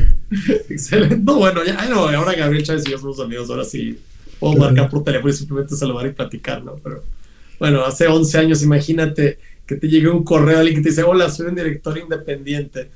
Excelente. 0.70 1.18
No, 1.18 1.38
bueno, 1.38 1.64
ya, 1.64 1.88
no, 1.90 2.08
ahora 2.08 2.34
Gabriel 2.34 2.64
Chávez 2.64 2.84
y 2.88 2.92
yo 2.92 2.98
somos 2.98 3.20
amigos, 3.20 3.50
ahora 3.50 3.64
sí 3.64 4.00
puedo 4.40 4.56
marcar 4.56 4.90
por 4.90 5.04
teléfono 5.04 5.32
y 5.32 5.36
simplemente 5.36 5.76
saludar 5.76 6.08
y 6.08 6.12
platicar, 6.12 6.64
¿no? 6.64 6.76
Pero 6.84 7.04
bueno, 7.60 7.86
hace 7.86 8.08
11 8.08 8.38
años, 8.38 8.64
imagínate 8.64 9.38
que 9.66 9.76
te 9.76 9.88
llegue 9.88 10.10
un 10.10 10.24
correo 10.24 10.58
a 10.58 10.60
alguien 10.62 10.78
que 10.78 10.84
te 10.84 10.90
dice, 10.90 11.04
hola, 11.04 11.30
soy 11.30 11.48
un 11.48 11.56
director 11.56 11.98
independiente 11.98 12.90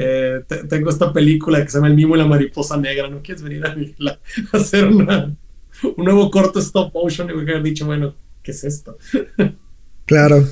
eh, 0.00 0.44
tengo 0.68 0.90
esta 0.90 1.12
película 1.12 1.60
que 1.60 1.70
se 1.70 1.78
llama 1.78 1.88
El 1.88 1.94
Mimo 1.94 2.14
y 2.14 2.18
la 2.18 2.26
Mariposa 2.26 2.76
Negra, 2.76 3.08
¿no 3.08 3.20
quieres 3.20 3.42
venir 3.42 3.64
a, 3.66 3.76
hacer 4.56 4.86
una, 4.86 5.34
un 5.96 6.04
nuevo 6.04 6.30
corto 6.30 6.60
stop 6.60 6.94
motion? 6.94 7.28
Y 7.28 7.34
me 7.34 7.42
hubiera 7.42 7.60
dicho, 7.60 7.84
bueno, 7.84 8.14
¿qué 8.40 8.52
es 8.52 8.62
esto? 8.62 8.96
claro. 10.06 10.46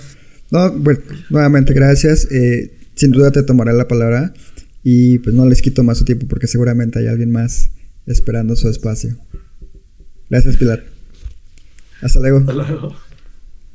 No, 0.51 0.73
bueno, 0.73 1.01
nuevamente 1.31 1.73
gracias. 1.73 2.31
Eh, 2.31 2.77
sin 2.95 3.11
duda 3.11 3.31
te 3.31 3.43
tomaré 3.43 3.73
la 3.73 3.89
palabra 3.89 4.33
y 4.83 5.19
pues 5.19 5.35
no 5.35 5.47
les 5.47 5.63
quito 5.63 5.83
más 5.83 5.99
su 5.99 6.05
tiempo 6.05 6.27
porque 6.29 6.47
seguramente 6.47 6.99
hay 6.99 7.09
alguien 7.09 7.31
más 7.31 7.71
esperando 8.07 8.57
su 8.57 8.69
espacio. 8.69 9.17
Gracias, 10.31 10.57
Pilar. 10.57 10.85
Hasta 12.03 12.21
luego. 12.21 12.39
Hasta 12.39 12.53
luego. 12.53 12.97